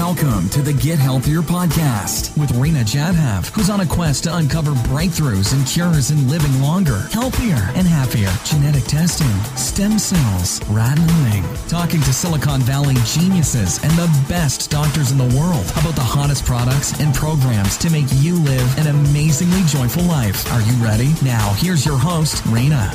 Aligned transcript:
Welcome 0.00 0.48
to 0.48 0.62
the 0.62 0.72
Get 0.72 0.98
Healthier 0.98 1.42
podcast 1.42 2.36
with 2.38 2.50
Rena 2.52 2.80
Jadhav, 2.80 3.50
who's 3.50 3.68
on 3.68 3.80
a 3.80 3.86
quest 3.86 4.24
to 4.24 4.34
uncover 4.34 4.70
breakthroughs 4.88 5.52
and 5.52 5.66
cures 5.66 6.10
in 6.10 6.26
living 6.26 6.62
longer, 6.62 7.00
healthier, 7.12 7.68
and 7.76 7.86
happier. 7.86 8.32
Genetic 8.42 8.84
testing, 8.84 9.28
stem 9.58 9.98
cells, 9.98 10.66
rat 10.70 10.98
milling, 10.98 11.44
talking 11.68 12.00
to 12.00 12.14
Silicon 12.14 12.62
Valley 12.62 12.94
geniuses 13.04 13.78
and 13.84 13.92
the 13.92 14.24
best 14.26 14.70
doctors 14.70 15.12
in 15.12 15.18
the 15.18 15.36
world 15.38 15.70
about 15.72 15.94
the 15.94 16.00
hottest 16.00 16.46
products 16.46 16.98
and 16.98 17.14
programs 17.14 17.76
to 17.76 17.90
make 17.90 18.06
you 18.14 18.36
live 18.36 18.78
an 18.78 18.86
amazingly 18.86 19.62
joyful 19.64 20.04
life. 20.04 20.50
Are 20.50 20.62
you 20.62 20.72
ready? 20.82 21.12
Now, 21.22 21.52
here's 21.58 21.84
your 21.84 21.98
host, 21.98 22.42
Rena. 22.46 22.90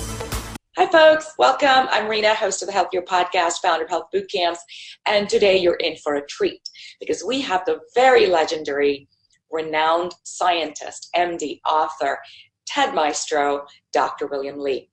Hi, 0.78 0.88
folks. 0.88 1.34
Welcome. 1.38 1.88
I'm 1.90 2.10
Rena, 2.10 2.36
host 2.36 2.62
of 2.62 2.66
the 2.66 2.74
Healthier 2.74 3.02
Podcast, 3.02 3.62
founder 3.62 3.86
of 3.86 3.90
Health 3.90 4.08
Boot 4.12 4.30
Camps. 4.30 4.60
And 5.06 5.30
today 5.30 5.56
you're 5.56 5.76
in 5.76 5.96
for 5.96 6.16
a 6.16 6.28
treat 6.28 6.68
because 7.00 7.24
we 7.26 7.40
have 7.40 7.64
the 7.64 7.80
very 7.96 8.28
legendary, 8.28 9.08
renowned 9.50 10.14
scientist, 10.24 11.08
MD, 11.16 11.62
author, 11.66 12.20
TED 12.68 12.94
Maestro, 12.94 13.66
Dr. 13.94 14.28
William 14.28 14.60
Li. 14.60 14.90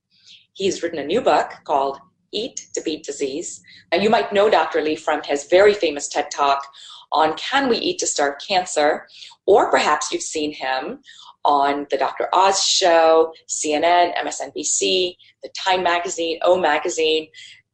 He's 0.53 0.81
written 0.81 0.99
a 0.99 1.05
new 1.05 1.19
book 1.19 1.51
called 1.65 1.99
Eat 2.31 2.65
to 2.75 2.81
Beat 2.81 3.03
Disease. 3.03 3.61
And 3.91 4.01
you 4.01 4.09
might 4.09 4.31
know 4.31 4.49
Dr. 4.49 4.81
Li 4.81 4.95
from 4.95 5.21
his 5.21 5.47
very 5.49 5.73
famous 5.73 6.07
TED 6.07 6.31
Talk 6.31 6.65
on 7.11 7.35
Can 7.35 7.67
We 7.67 7.75
Eat 7.75 7.99
to 7.99 8.07
Starve 8.07 8.35
Cancer? 8.47 9.05
Or 9.45 9.69
perhaps 9.69 10.13
you've 10.13 10.21
seen 10.21 10.53
him 10.53 11.01
on 11.45 11.87
the 11.89 11.97
Dr. 11.97 12.29
Oz 12.33 12.63
show, 12.63 13.33
CNN, 13.47 14.15
MSNBC, 14.15 15.15
the 15.43 15.49
Time 15.57 15.83
Magazine, 15.83 16.39
O 16.43 16.59
Magazine. 16.59 17.27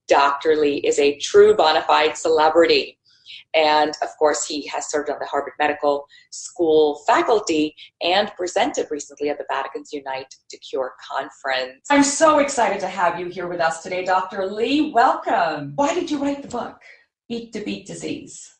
Dr. 0.07 0.55
Li 0.55 0.77
is 0.77 0.97
a 0.97 1.17
true 1.19 1.55
bona 1.55 1.83
fide 1.83 2.17
celebrity. 2.17 2.97
And 3.53 3.93
of 4.01 4.09
course, 4.17 4.45
he 4.45 4.67
has 4.67 4.89
served 4.89 5.09
on 5.09 5.17
the 5.19 5.25
Harvard 5.25 5.53
Medical 5.59 6.05
School 6.31 7.01
faculty 7.07 7.75
and 8.01 8.31
presented 8.35 8.87
recently 8.91 9.29
at 9.29 9.37
the 9.37 9.45
Vatican's 9.49 9.91
Unite 9.91 10.33
to 10.49 10.57
Cure 10.57 10.93
conference. 11.11 11.85
I'm 11.89 12.03
so 12.03 12.39
excited 12.39 12.79
to 12.81 12.87
have 12.87 13.19
you 13.19 13.27
here 13.27 13.47
with 13.47 13.59
us 13.59 13.81
today, 13.81 14.03
Dr. 14.03 14.45
Li. 14.45 14.91
Welcome. 14.91 15.73
Why 15.75 15.93
did 15.93 16.11
you 16.11 16.19
write 16.19 16.41
the 16.41 16.47
book, 16.47 16.79
Eat 17.27 17.53
to 17.53 17.61
Beat 17.61 17.87
Disease? 17.87 18.58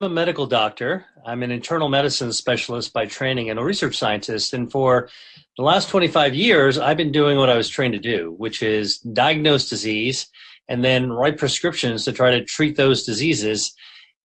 I'm 0.00 0.12
a 0.12 0.14
medical 0.14 0.46
doctor. 0.46 1.06
I'm 1.26 1.42
an 1.42 1.50
internal 1.50 1.88
medicine 1.88 2.32
specialist 2.32 2.92
by 2.92 3.06
training 3.06 3.50
and 3.50 3.58
a 3.58 3.64
research 3.64 3.98
scientist. 3.98 4.54
And 4.54 4.70
for 4.70 5.08
the 5.56 5.64
last 5.64 5.88
25 5.88 6.36
years, 6.36 6.78
I've 6.78 6.96
been 6.96 7.10
doing 7.10 7.36
what 7.36 7.50
I 7.50 7.56
was 7.56 7.68
trained 7.68 7.94
to 7.94 7.98
do, 7.98 8.32
which 8.38 8.62
is 8.62 8.98
diagnose 8.98 9.68
disease 9.68 10.28
and 10.68 10.84
then 10.84 11.10
write 11.10 11.36
prescriptions 11.36 12.04
to 12.04 12.12
try 12.12 12.30
to 12.30 12.44
treat 12.44 12.76
those 12.76 13.02
diseases, 13.02 13.74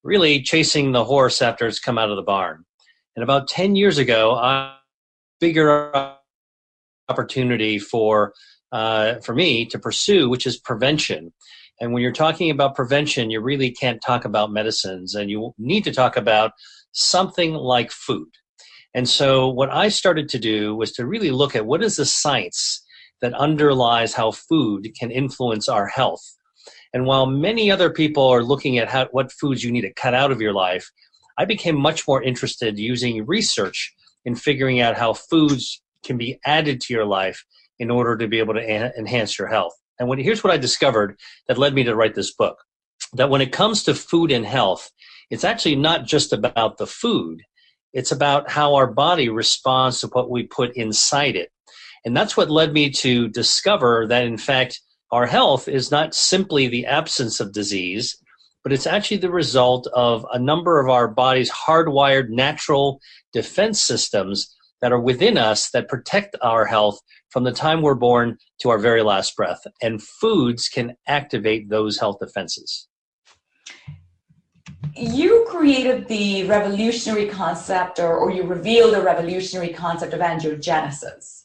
really 0.03 0.43
chasing 0.43 0.91
the 0.91 1.05
horse 1.05 1.41
after 1.41 1.65
it's 1.65 1.79
come 1.79 1.97
out 1.97 2.11
of 2.11 2.17
the 2.17 2.21
barn. 2.21 2.65
And 3.15 3.23
about 3.23 3.47
10 3.47 3.75
years 3.75 3.97
ago, 3.97 4.35
I 4.35 4.75
figured 5.39 5.95
an 5.95 6.11
opportunity 7.09 7.79
for 7.79 8.35
uh, 8.71 9.19
for 9.21 9.33
me 9.33 9.65
to 9.67 9.79
pursue, 9.79 10.29
which 10.29 10.45
is 10.45 10.57
prevention. 10.57 11.33
And 11.83 11.91
when 11.91 12.01
you're 12.01 12.13
talking 12.13 12.49
about 12.49 12.75
prevention, 12.75 13.29
you 13.29 13.41
really 13.41 13.69
can't 13.69 14.01
talk 14.01 14.23
about 14.23 14.53
medicines 14.53 15.15
and 15.15 15.29
you 15.29 15.53
need 15.57 15.83
to 15.83 15.91
talk 15.91 16.15
about 16.15 16.53
something 16.93 17.55
like 17.55 17.91
food. 17.91 18.29
And 18.93 19.09
so 19.09 19.49
what 19.49 19.69
I 19.69 19.89
started 19.89 20.29
to 20.29 20.39
do 20.39 20.77
was 20.77 20.93
to 20.93 21.05
really 21.05 21.29
look 21.29 21.57
at 21.57 21.65
what 21.65 21.83
is 21.83 21.97
the 21.97 22.05
science 22.05 22.81
that 23.19 23.33
underlies 23.33 24.13
how 24.13 24.31
food 24.31 24.93
can 24.97 25.11
influence 25.11 25.67
our 25.67 25.85
health. 25.85 26.23
And 26.93 27.05
while 27.05 27.25
many 27.25 27.69
other 27.69 27.89
people 27.89 28.29
are 28.29 28.43
looking 28.43 28.77
at 28.77 28.87
how, 28.87 29.09
what 29.11 29.33
foods 29.33 29.61
you 29.61 29.69
need 29.69 29.81
to 29.81 29.93
cut 29.93 30.13
out 30.13 30.31
of 30.31 30.39
your 30.39 30.53
life, 30.53 30.89
I 31.37 31.43
became 31.43 31.75
much 31.75 32.07
more 32.07 32.23
interested 32.23 32.79
using 32.79 33.25
research 33.25 33.93
in 34.23 34.35
figuring 34.35 34.79
out 34.79 34.97
how 34.97 35.15
foods 35.15 35.81
can 36.05 36.17
be 36.17 36.39
added 36.45 36.79
to 36.79 36.93
your 36.93 37.05
life 37.05 37.43
in 37.77 37.91
order 37.91 38.15
to 38.15 38.29
be 38.29 38.39
able 38.39 38.53
to 38.53 38.97
enhance 38.97 39.37
your 39.37 39.49
health. 39.49 39.73
And 39.99 40.09
when, 40.09 40.19
here's 40.19 40.43
what 40.43 40.53
I 40.53 40.57
discovered 40.57 41.19
that 41.47 41.57
led 41.57 41.73
me 41.73 41.83
to 41.83 41.95
write 41.95 42.15
this 42.15 42.33
book 42.33 42.57
that 43.13 43.29
when 43.29 43.41
it 43.41 43.51
comes 43.51 43.83
to 43.83 43.93
food 43.93 44.31
and 44.31 44.45
health, 44.45 44.91
it's 45.29 45.43
actually 45.43 45.75
not 45.75 46.05
just 46.05 46.33
about 46.33 46.77
the 46.77 46.87
food, 46.87 47.41
it's 47.93 48.11
about 48.11 48.49
how 48.49 48.75
our 48.75 48.87
body 48.87 49.29
responds 49.29 50.01
to 50.01 50.07
what 50.07 50.29
we 50.29 50.43
put 50.43 50.75
inside 50.75 51.35
it. 51.35 51.51
And 52.05 52.17
that's 52.17 52.35
what 52.35 52.49
led 52.49 52.73
me 52.73 52.89
to 52.91 53.29
discover 53.29 54.07
that, 54.07 54.25
in 54.25 54.37
fact, 54.37 54.81
our 55.11 55.27
health 55.27 55.67
is 55.67 55.91
not 55.91 56.15
simply 56.15 56.67
the 56.67 56.87
absence 56.87 57.39
of 57.39 57.53
disease, 57.53 58.17
but 58.63 58.73
it's 58.73 58.87
actually 58.87 59.17
the 59.17 59.29
result 59.29 59.87
of 59.93 60.25
a 60.33 60.39
number 60.39 60.79
of 60.79 60.89
our 60.89 61.07
body's 61.07 61.51
hardwired 61.51 62.29
natural 62.29 62.99
defense 63.31 63.81
systems 63.81 64.55
that 64.83 64.91
are 64.91 64.99
within 64.99 65.37
us 65.37 65.69
that 65.69 65.87
protect 65.87 66.35
our 66.41 66.65
health 66.65 66.99
from 67.29 67.45
the 67.45 67.53
time 67.53 67.81
we're 67.81 67.95
born 67.95 68.37
to 68.59 68.69
our 68.69 68.77
very 68.77 69.01
last 69.01 69.33
breath. 69.37 69.61
And 69.81 70.03
foods 70.03 70.67
can 70.67 70.95
activate 71.07 71.69
those 71.69 71.97
health 71.97 72.17
defenses. 72.19 72.89
You 74.93 75.45
created 75.47 76.09
the 76.09 76.43
revolutionary 76.49 77.29
concept, 77.29 77.97
or, 77.97 78.17
or 78.17 78.29
you 78.29 78.43
revealed 78.43 78.93
the 78.93 79.01
revolutionary 79.01 79.71
concept 79.71 80.13
of 80.13 80.19
angiogenesis, 80.19 81.43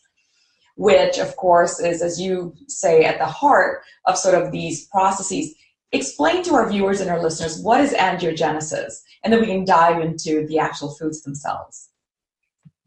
which, 0.74 1.18
of 1.18 1.36
course, 1.36 1.78
is, 1.78 2.02
as 2.02 2.20
you 2.20 2.54
say, 2.66 3.04
at 3.04 3.18
the 3.18 3.26
heart 3.26 3.82
of 4.06 4.18
sort 4.18 4.34
of 4.34 4.50
these 4.50 4.88
processes. 4.88 5.54
Explain 5.92 6.42
to 6.42 6.54
our 6.54 6.68
viewers 6.68 7.00
and 7.00 7.08
our 7.08 7.22
listeners 7.22 7.62
what 7.62 7.80
is 7.80 7.92
angiogenesis, 7.92 8.94
and 9.22 9.32
then 9.32 9.40
we 9.40 9.46
can 9.46 9.64
dive 9.64 10.02
into 10.02 10.44
the 10.48 10.58
actual 10.58 10.92
foods 10.96 11.22
themselves. 11.22 11.88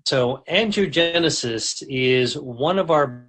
So, 0.06 0.44
angiogenesis 0.50 1.84
is 1.88 2.38
one 2.38 2.80
of 2.80 2.90
our 2.90 3.28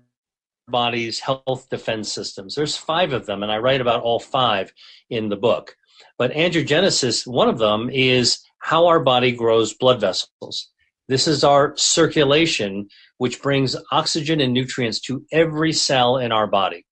body's 0.68 1.20
health 1.20 1.68
defense 1.70 2.12
systems. 2.12 2.54
There's 2.54 2.76
five 2.76 3.12
of 3.12 3.26
them, 3.26 3.42
and 3.42 3.52
I 3.52 3.58
write 3.58 3.80
about 3.80 4.02
all 4.02 4.18
five 4.18 4.72
in 5.10 5.28
the 5.28 5.36
book. 5.36 5.76
But 6.18 6.32
angiogenesis, 6.32 7.26
one 7.26 7.48
of 7.48 7.58
them 7.58 7.90
is 7.90 8.38
how 8.58 8.86
our 8.86 9.00
body 9.00 9.32
grows 9.32 9.74
blood 9.74 10.00
vessels. 10.00 10.68
This 11.08 11.26
is 11.26 11.44
our 11.44 11.76
circulation, 11.76 12.88
which 13.18 13.42
brings 13.42 13.76
oxygen 13.90 14.40
and 14.40 14.52
nutrients 14.52 15.00
to 15.00 15.24
every 15.32 15.72
cell 15.72 16.16
in 16.16 16.32
our 16.32 16.46
body. 16.46 16.86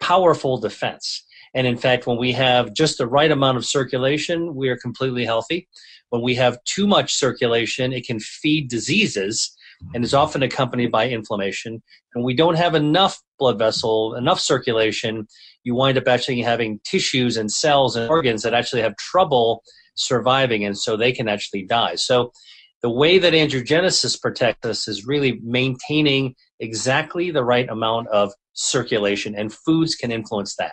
Powerful 0.00 0.58
defense. 0.58 1.24
And 1.54 1.66
in 1.66 1.76
fact, 1.76 2.06
when 2.06 2.16
we 2.16 2.32
have 2.32 2.72
just 2.72 2.98
the 2.98 3.06
right 3.06 3.30
amount 3.30 3.58
of 3.58 3.66
circulation, 3.66 4.54
we 4.54 4.68
are 4.68 4.76
completely 4.76 5.24
healthy. 5.24 5.68
When 6.10 6.22
we 6.22 6.34
have 6.36 6.62
too 6.64 6.86
much 6.86 7.14
circulation, 7.14 7.92
it 7.92 8.06
can 8.06 8.20
feed 8.20 8.68
diseases 8.68 9.54
and 9.94 10.04
is 10.04 10.14
often 10.14 10.42
accompanied 10.42 10.90
by 10.90 11.08
inflammation. 11.08 11.82
And 12.14 12.24
we 12.24 12.34
don't 12.34 12.54
have 12.54 12.74
enough 12.74 13.20
blood 13.38 13.58
vessel, 13.58 14.14
enough 14.14 14.40
circulation, 14.40 15.26
you 15.64 15.74
wind 15.74 15.98
up 15.98 16.08
actually 16.08 16.40
having 16.40 16.80
tissues 16.84 17.36
and 17.36 17.50
cells 17.50 17.96
and 17.96 18.08
organs 18.08 18.42
that 18.42 18.54
actually 18.54 18.82
have 18.82 18.96
trouble 18.96 19.62
surviving, 19.94 20.64
and 20.64 20.78
so 20.78 20.96
they 20.96 21.12
can 21.12 21.28
actually 21.28 21.64
die. 21.64 21.96
So 21.96 22.32
the 22.82 22.90
way 22.90 23.18
that 23.18 23.32
angiogenesis 23.32 24.20
protects 24.20 24.66
us 24.66 24.88
is 24.88 25.06
really 25.06 25.40
maintaining 25.42 26.34
exactly 26.60 27.30
the 27.30 27.44
right 27.44 27.68
amount 27.68 28.08
of 28.08 28.32
circulation, 28.54 29.34
and 29.34 29.52
foods 29.52 29.94
can 29.94 30.10
influence 30.10 30.56
that. 30.56 30.72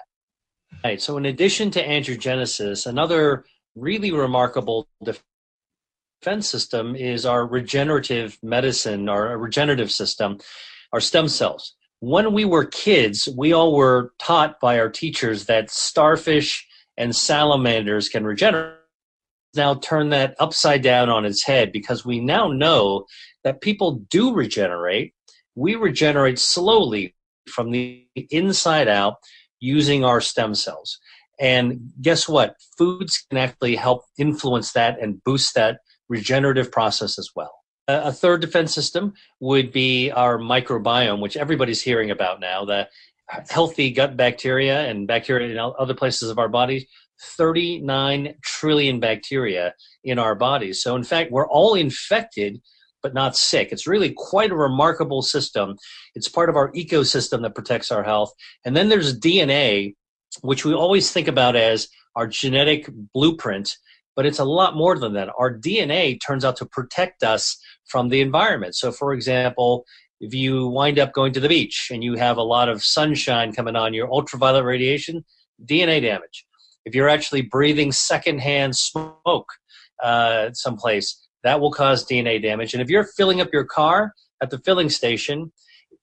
Right. 0.84 1.02
So 1.02 1.18
in 1.18 1.26
addition 1.26 1.72
to 1.72 1.86
angiogenesis, 1.86 2.86
another 2.86 3.46
really 3.76 4.12
remarkable 4.12 4.88
defense 5.04 6.50
system 6.50 6.96
is 6.96 7.26
our 7.26 7.46
regenerative 7.46 8.38
medicine, 8.42 9.10
our 9.10 9.38
regenerative 9.38 9.92
system, 9.92 10.38
our 10.94 11.02
stem 11.02 11.28
cells. 11.28 11.76
When 12.00 12.34
we 12.34 12.46
were 12.46 12.66
kids, 12.66 13.28
we 13.38 13.52
all 13.52 13.76
were 13.76 14.14
taught 14.20 14.60
by 14.62 14.80
our 14.80 14.90
teachers 14.90 15.46
that 15.46 15.70
starfish 15.70 16.66
and 16.98 17.16
salamanders 17.16 18.08
can 18.08 18.26
regenerate. 18.26 18.76
Now 19.56 19.76
turn 19.76 20.10
that 20.10 20.36
upside 20.40 20.82
down 20.82 21.10
on 21.10 21.26
its 21.26 21.44
head 21.44 21.72
because 21.72 22.06
we 22.06 22.20
now 22.20 22.48
know 22.48 23.06
that 23.44 23.62
people 23.62 24.06
do 24.10 24.34
regenerate. 24.34 25.14
We 25.56 25.76
regenerate 25.76 26.40
slowly 26.40 27.16
from 27.48 27.72
the 27.72 28.08
inside 28.30 28.88
out 28.88 29.16
using 29.60 30.04
our 30.04 30.22
stem 30.22 30.56
cells. 30.56 31.00
And 31.40 31.92
guess 32.02 32.28
what? 32.28 32.56
Foods 32.78 33.26
can 33.30 33.38
actually 33.38 33.76
help 33.76 34.04
influence 34.18 34.74
that 34.74 35.00
and 35.02 35.24
boost 35.24 35.56
that 35.56 35.80
regenerative 36.10 36.72
process 36.72 37.18
as 37.18 37.30
well. 37.36 37.54
A 37.88 38.12
third 38.12 38.42
defense 38.42 38.74
system 38.74 39.14
would 39.40 39.72
be 39.72 40.12
our 40.12 40.38
microbiome, 40.38 41.22
which 41.22 41.38
everybody's 41.38 41.82
hearing 41.82 42.12
about 42.12 42.40
now. 42.40 42.66
The 42.66 42.88
healthy 43.50 43.92
gut 43.92 44.18
bacteria 44.18 44.88
and 44.88 45.08
bacteria 45.08 45.50
in 45.50 45.58
other 45.58 45.94
places 45.94 46.30
of 46.30 46.38
our 46.38 46.50
bodies, 46.50 46.86
39 47.38 48.36
trillion 48.44 49.00
bacteria 49.00 49.74
in 50.04 50.20
our 50.20 50.36
bodies. 50.36 50.82
So, 50.82 50.96
in 50.96 51.04
fact, 51.04 51.32
we're 51.32 51.48
all 51.48 51.76
infected 51.76 52.62
but 53.02 53.14
not 53.14 53.36
sick. 53.36 53.72
It's 53.72 53.88
really 53.88 54.14
quite 54.16 54.52
a 54.52 54.56
remarkable 54.56 55.22
system. 55.22 55.78
It's 56.16 56.28
part 56.28 56.50
of 56.50 56.56
our 56.56 56.72
ecosystem 56.74 57.42
that 57.42 57.56
protects 57.56 57.92
our 57.92 58.04
health. 58.04 58.34
And 58.66 58.76
then 58.76 58.90
there's 58.90 59.18
DNA, 59.18 59.96
which 60.42 60.66
we 60.66 60.74
always 60.74 61.12
think 61.12 61.28
about 61.28 61.56
as 61.56 61.88
our 62.16 62.28
genetic 62.28 62.90
blueprint 63.14 63.76
but 64.20 64.26
it's 64.26 64.40
a 64.40 64.44
lot 64.44 64.76
more 64.76 65.00
than 65.00 65.14
that. 65.14 65.30
Our 65.38 65.58
DNA 65.58 66.20
turns 66.20 66.44
out 66.44 66.58
to 66.58 66.66
protect 66.66 67.24
us 67.24 67.58
from 67.86 68.10
the 68.10 68.20
environment. 68.20 68.76
So, 68.76 68.92
for 68.92 69.14
example, 69.14 69.86
if 70.20 70.34
you 70.34 70.68
wind 70.68 71.00
up 71.00 71.14
going 71.14 71.32
to 71.32 71.40
the 71.40 71.48
beach 71.48 71.88
and 71.90 72.04
you 72.04 72.16
have 72.16 72.36
a 72.36 72.44
lot 72.44 72.68
of 72.68 72.84
sunshine 72.84 73.54
coming 73.54 73.78
on, 73.78 73.94
your 73.94 74.12
ultraviolet 74.12 74.66
radiation, 74.66 75.24
DNA 75.64 76.02
damage. 76.02 76.46
If 76.84 76.96
you're 76.96 77.08
actually 77.08 77.44
breathing 77.44 77.94
secondhand 77.94 78.76
smoke 78.76 79.48
uh, 80.04 80.50
someplace, 80.52 81.26
that 81.44 81.60
will 81.60 81.72
cause 81.72 82.06
DNA 82.06 82.42
damage. 82.42 82.74
And 82.74 82.82
if 82.82 82.90
you're 82.90 83.06
filling 83.06 83.42
up 83.42 83.50
your 83.54 83.66
car 83.66 84.14
at 84.42 84.50
the 84.50 84.60
filling 84.60 84.90
station, 84.90 85.52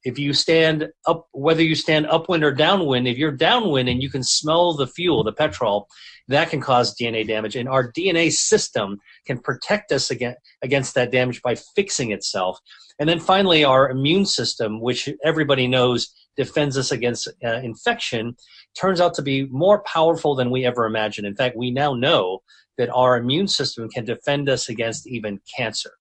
if 0.03 0.17
you 0.17 0.33
stand 0.33 0.87
up, 1.05 1.27
whether 1.31 1.63
you 1.63 1.75
stand 1.75 2.07
upwind 2.07 2.43
or 2.43 2.53
downwind, 2.53 3.07
if 3.07 3.17
you're 3.17 3.31
downwind 3.31 3.89
and 3.89 4.01
you 4.01 4.09
can 4.09 4.23
smell 4.23 4.73
the 4.73 4.87
fuel, 4.87 5.23
the 5.23 5.33
petrol, 5.33 5.87
that 6.27 6.49
can 6.49 6.61
cause 6.61 6.95
DNA 6.95 7.27
damage. 7.27 7.55
And 7.55 7.67
our 7.67 7.91
DNA 7.91 8.31
system 8.31 8.99
can 9.25 9.39
protect 9.39 9.91
us 9.91 10.11
against, 10.11 10.95
that 10.95 11.11
damage 11.11 11.41
by 11.41 11.55
fixing 11.75 12.11
itself. 12.11 12.59
And 12.99 13.07
then 13.07 13.19
finally, 13.19 13.63
our 13.63 13.89
immune 13.89 14.25
system, 14.25 14.81
which 14.81 15.09
everybody 15.23 15.67
knows 15.67 16.13
defends 16.35 16.77
us 16.77 16.91
against 16.91 17.27
uh, 17.43 17.59
infection, 17.63 18.35
turns 18.77 19.01
out 19.01 19.13
to 19.15 19.21
be 19.21 19.45
more 19.47 19.83
powerful 19.83 20.35
than 20.35 20.51
we 20.51 20.65
ever 20.65 20.85
imagined. 20.85 21.27
In 21.27 21.35
fact, 21.35 21.57
we 21.57 21.71
now 21.71 21.93
know 21.93 22.41
that 22.77 22.89
our 22.89 23.17
immune 23.17 23.47
system 23.47 23.89
can 23.89 24.05
defend 24.05 24.49
us 24.49 24.69
against 24.69 25.07
even 25.07 25.39
cancer. 25.55 25.91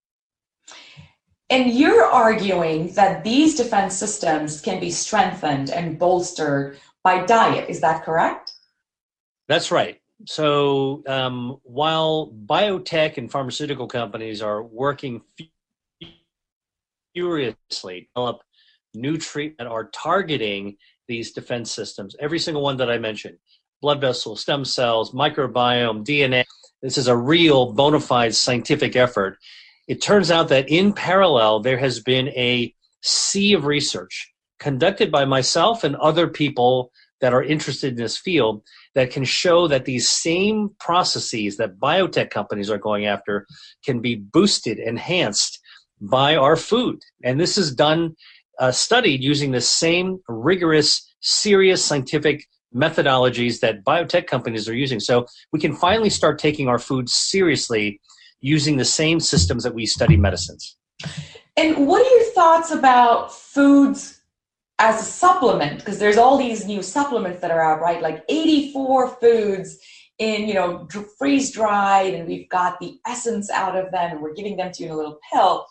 And 1.49 1.71
you're 1.71 2.05
arguing 2.05 2.93
that 2.95 3.23
these 3.23 3.57
defense 3.57 3.95
systems 3.97 4.61
can 4.61 4.81
be 4.81 4.91
strengthened 4.91 5.71
and 5.71 5.99
bolstered 5.99 6.79
by 7.05 7.25
diet. 7.25 7.71
Is 7.71 7.81
that 7.81 8.05
correct? 8.05 8.53
That's 9.49 9.71
right. 9.71 10.01
So 10.27 11.03
um, 11.07 11.59
while 11.63 12.33
biotech 12.47 13.17
and 13.17 13.31
pharmaceutical 13.31 13.87
companies 13.87 14.43
are 14.43 14.63
working 14.63 15.23
furiously 17.15 18.01
to 18.01 18.07
develop 18.15 18.41
new 18.95 19.17
treatment 19.17 19.71
are 19.71 19.85
targeting 19.91 20.77
these 21.09 21.33
defense 21.33 21.73
systems, 21.73 22.17
every 22.21 22.39
single 22.39 22.63
one 22.63 22.77
that 22.79 22.91
I 22.91 22.99
mentioned, 22.99 23.39
blood 23.81 24.01
vessels, 24.01 24.41
stem 24.41 24.65
cells, 24.65 25.13
microbiome, 25.13 26.05
DNA, 26.05 26.45
this 26.83 26.99
is 26.99 27.09
a 27.09 27.17
real 27.17 27.73
bona 27.73 28.01
fide 28.01 28.35
scientific 28.35 28.97
effort. 28.97 29.39
It 29.89 30.03
turns 30.03 30.31
out 30.31 30.49
that 30.49 30.69
in 30.69 30.93
parallel, 30.93 31.61
there 31.61 31.79
has 31.79 32.01
been 32.01 32.29
a 32.29 32.75
sea 33.03 33.55
of 33.55 33.65
research 33.65 34.33
conducted 34.59 35.11
by 35.13 35.25
myself 35.25 35.85
and 35.85 35.97
other 35.97 36.27
people 36.27 36.91
that 37.21 37.33
are 37.33 37.43
interested 37.43 37.93
in 37.93 37.97
this 37.97 38.17
field 38.17 38.63
that 38.95 39.11
can 39.11 39.25
show 39.25 39.69
that 39.69 39.85
these 39.85 40.09
same 40.09 40.71
processes 40.79 41.57
that 41.57 41.79
biotech 41.79 42.31
companies 42.31 42.71
are 42.71 42.79
going 42.79 43.07
after 43.07 43.47
can 43.85 44.01
be 44.01 44.15
boosted, 44.15 44.79
enhanced 44.79 45.61
by 46.01 46.37
our 46.37 46.57
food. 46.57 47.01
And 47.25 47.41
this 47.41 47.57
is 47.57 47.75
done, 47.75 48.17
uh, 48.59 48.73
studied 48.73 49.23
using 49.23 49.51
the 49.51 49.61
same 49.61 50.21
rigorous, 50.29 51.15
serious 51.21 51.85
scientific 51.85 52.47
methodologies 52.75 53.61
that 53.61 53.85
biotech 53.85 54.27
companies 54.27 54.69
are 54.69 54.75
using. 54.75 55.01
So 55.01 55.27
we 55.53 55.61
can 55.61 55.75
finally 55.75 56.11
start 56.11 56.39
taking 56.39 56.69
our 56.69 56.79
food 56.79 57.09
seriously 57.09 58.01
using 58.41 58.77
the 58.77 58.85
same 58.85 59.19
systems 59.21 59.65
that 59.65 59.75
we 59.75 59.87
study 59.87 60.17
medicines. 60.17 60.77
And 61.57 61.87
what 61.87 62.07
are 62.07 62.17
your 62.17 62.33
thoughts 62.33 62.71
about 62.71 63.33
foods 63.33 64.21
as 64.79 65.01
a 65.01 65.05
supplement? 65.05 65.79
Because 65.79 65.99
there's 65.99 66.19
all 66.19 66.37
these 66.37 66.67
new 66.67 66.83
supplements 66.83 67.41
that 67.41 67.51
are 67.51 67.63
out, 67.63 67.81
right? 67.81 68.03
Like 68.03 68.25
84 68.29 69.17
foods 69.17 69.79
in, 70.19 70.47
you 70.47 70.55
know, 70.55 70.87
freeze 71.19 71.51
dried, 71.53 72.15
and 72.15 72.27
we've 72.27 72.49
got 72.49 72.79
the 72.81 72.99
essence 73.07 73.51
out 73.51 73.77
of 73.77 73.91
them, 73.91 74.13
and 74.13 74.21
we're 74.21 74.35
giving 74.35 74.57
them 74.57 74.73
to 74.73 74.83
you 74.83 74.89
in 74.89 74.95
a 74.95 74.97
little 74.97 75.19
pill 75.33 75.67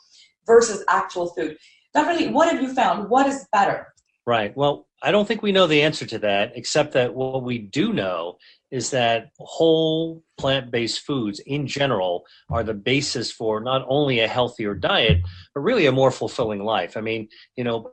versus 0.46 0.84
actual 0.90 1.28
food. 1.34 1.58
Dr. 1.96 2.14
Li, 2.18 2.28
what 2.28 2.52
have 2.52 2.62
you 2.62 2.74
found? 2.74 3.10
What 3.10 3.26
is 3.26 3.48
better? 3.52 3.88
Right. 4.28 4.56
Well, 4.56 4.88
I 5.02 5.12
don't 5.12 5.28
think 5.28 5.42
we 5.42 5.52
know 5.52 5.66
the 5.66 5.82
answer 5.82 6.06
to 6.06 6.20
that, 6.20 6.52
except 6.56 6.94
that 6.94 7.14
what 7.14 7.44
we 7.44 7.58
do 7.58 7.94
know 7.94 8.38
is 8.72 8.90
that 8.90 9.30
whole 9.38 10.24
plant 10.38 10.72
based 10.72 11.02
foods 11.02 11.40
in 11.40 11.68
general 11.68 12.26
are 12.50 12.64
the 12.64 12.74
basis 12.74 13.32
for 13.32 13.62
not 13.62 13.86
only 13.88 14.20
a 14.20 14.28
healthier 14.28 14.74
diet, 14.74 15.22
but 15.54 15.62
really 15.62 15.86
a 15.86 15.92
more 15.92 16.12
fulfilling 16.12 16.64
life. 16.64 16.98
I 16.98 17.02
mean, 17.02 17.30
you 17.56 17.64
know, 17.64 17.92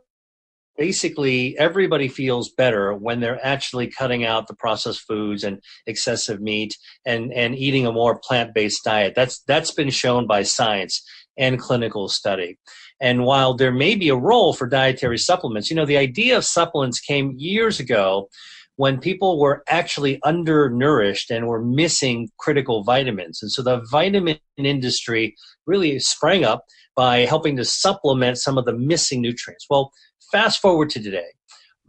basically 0.77 1.57
everybody 1.59 2.09
feels 2.09 2.51
better 2.51 2.95
when 2.95 3.21
they're 3.21 3.45
actually 3.45 3.89
cutting 3.89 4.25
out 4.25 4.49
the 4.49 4.57
processed 4.57 5.03
foods 5.03 5.45
and 5.45 5.61
excessive 5.87 6.41
meat 6.41 6.77
and, 7.05 7.33
and 7.33 7.55
eating 7.55 7.87
a 7.87 7.93
more 7.93 8.19
plant 8.19 8.55
based 8.55 8.83
diet. 8.85 9.15
That's, 9.15 9.43
that's 9.47 9.73
been 9.73 9.91
shown 9.91 10.27
by 10.27 10.43
science 10.43 11.07
and 11.37 11.59
clinical 11.59 12.09
study. 12.09 12.59
And 13.03 13.25
while 13.25 13.53
there 13.53 13.73
may 13.73 13.97
be 13.97 14.09
a 14.09 14.17
role 14.17 14.55
for 14.55 14.69
dietary 14.69 15.19
supplements, 15.19 15.69
you 15.69 15.75
know, 15.75 15.85
the 15.85 15.99
idea 15.99 16.37
of 16.37 16.45
supplements 16.45 17.01
came 17.01 17.35
years 17.37 17.81
ago 17.81 18.29
when 18.77 19.01
people 19.01 19.41
were 19.41 19.65
actually 19.69 20.21
undernourished 20.23 21.31
and 21.31 21.49
were 21.49 21.63
missing 21.63 22.31
critical 22.39 22.85
vitamins. 22.85 23.43
And 23.43 23.51
so 23.51 23.61
the 23.61 23.83
vitamin 23.91 24.39
industry 24.57 25.35
really 25.67 25.99
sprang 25.99 26.45
up 26.45 26.65
by 26.95 27.27
helping 27.27 27.57
to 27.57 27.65
supplement 27.65 28.39
some 28.39 28.57
of 28.57 28.67
the 28.67 28.73
missing 28.73 29.21
nutrients. 29.21 29.67
Well, 29.69 29.91
fast 30.31 30.61
forward 30.61 30.89
to 30.91 31.03
today. 31.03 31.27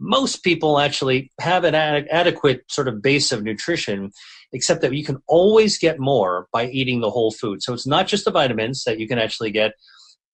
Most 0.00 0.42
people 0.42 0.80
actually 0.80 1.30
have 1.40 1.62
an 1.62 1.76
ad- 1.76 2.08
adequate 2.10 2.64
sort 2.68 2.88
of 2.88 3.00
base 3.00 3.30
of 3.30 3.44
nutrition, 3.44 4.10
except 4.52 4.80
that 4.82 4.92
you 4.92 5.04
can 5.04 5.18
always 5.28 5.78
get 5.78 6.00
more 6.00 6.48
by 6.52 6.66
eating 6.66 7.00
the 7.00 7.10
whole 7.10 7.30
food. 7.30 7.62
So 7.62 7.72
it's 7.72 7.86
not 7.86 8.08
just 8.08 8.24
the 8.24 8.32
vitamins 8.32 8.82
that 8.84 8.98
you 8.98 9.06
can 9.06 9.20
actually 9.20 9.52
get, 9.52 9.74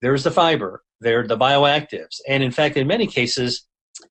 there's 0.01 0.25
the 0.25 0.31
fiber, 0.31 0.83
there 1.01 1.21
are 1.21 1.27
the 1.27 1.37
bioactives, 1.37 2.21
and 2.29 2.43
in 2.43 2.51
fact, 2.51 2.77
in 2.77 2.87
many 2.87 3.07
cases, 3.07 3.67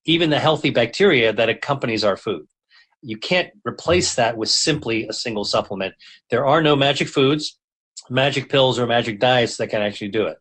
even 0.05 0.29
the 0.29 0.39
healthy 0.39 0.69
bacteria 0.69 1.33
that 1.33 1.49
accompanies 1.49 2.03
our 2.03 2.17
food. 2.17 2.47
You 3.01 3.17
can't 3.17 3.49
replace 3.65 4.15
that 4.15 4.37
with 4.37 4.49
simply 4.49 5.07
a 5.07 5.13
single 5.13 5.45
supplement. 5.45 5.95
There 6.29 6.45
are 6.45 6.61
no 6.61 6.75
magic 6.75 7.07
foods, 7.07 7.57
magic 8.09 8.49
pills, 8.49 8.77
or 8.77 8.85
magic 8.85 9.19
diets 9.19 9.57
that 9.57 9.67
can 9.67 9.81
actually 9.81 10.09
do 10.09 10.25
it. 10.25 10.37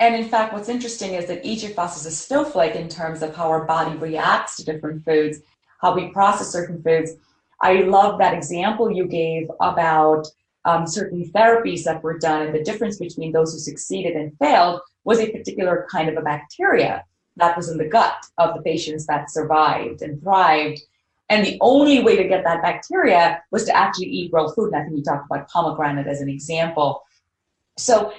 And 0.00 0.16
in 0.16 0.28
fact, 0.28 0.52
what's 0.52 0.68
interesting 0.68 1.14
is 1.14 1.26
that 1.26 1.44
each 1.44 1.62
of 1.62 1.78
us 1.78 1.96
is 1.96 2.06
a 2.06 2.10
snowflake 2.10 2.74
in 2.74 2.88
terms 2.88 3.22
of 3.22 3.36
how 3.36 3.48
our 3.48 3.64
body 3.64 3.96
reacts 3.96 4.56
to 4.56 4.64
different 4.64 5.04
foods, 5.04 5.38
how 5.80 5.94
we 5.94 6.08
process 6.08 6.48
certain 6.48 6.82
foods. 6.82 7.12
I 7.60 7.82
love 7.82 8.18
that 8.18 8.34
example 8.34 8.90
you 8.90 9.06
gave 9.06 9.48
about 9.60 10.26
um, 10.64 10.86
certain 10.86 11.30
therapies 11.34 11.84
that 11.84 12.02
were 12.02 12.18
done, 12.18 12.42
and 12.42 12.54
the 12.54 12.62
difference 12.62 12.98
between 12.98 13.32
those 13.32 13.52
who 13.52 13.58
succeeded 13.58 14.14
and 14.14 14.36
failed 14.38 14.80
was 15.04 15.18
a 15.18 15.30
particular 15.30 15.86
kind 15.90 16.08
of 16.08 16.16
a 16.16 16.22
bacteria 16.22 17.04
that 17.36 17.56
was 17.56 17.70
in 17.70 17.78
the 17.78 17.88
gut 17.88 18.24
of 18.38 18.54
the 18.54 18.62
patients 18.62 19.06
that 19.06 19.30
survived 19.30 20.02
and 20.02 20.20
thrived. 20.20 20.80
And 21.28 21.46
the 21.46 21.56
only 21.60 22.02
way 22.02 22.16
to 22.16 22.28
get 22.28 22.44
that 22.44 22.62
bacteria 22.62 23.42
was 23.50 23.64
to 23.64 23.76
actually 23.76 24.06
eat 24.06 24.30
real 24.32 24.52
food. 24.52 24.72
And 24.72 24.76
I 24.76 24.84
think 24.84 24.98
you 24.98 25.02
talked 25.02 25.26
about 25.30 25.48
pomegranate 25.48 26.06
as 26.06 26.20
an 26.20 26.28
example. 26.28 27.02
So, 27.78 28.12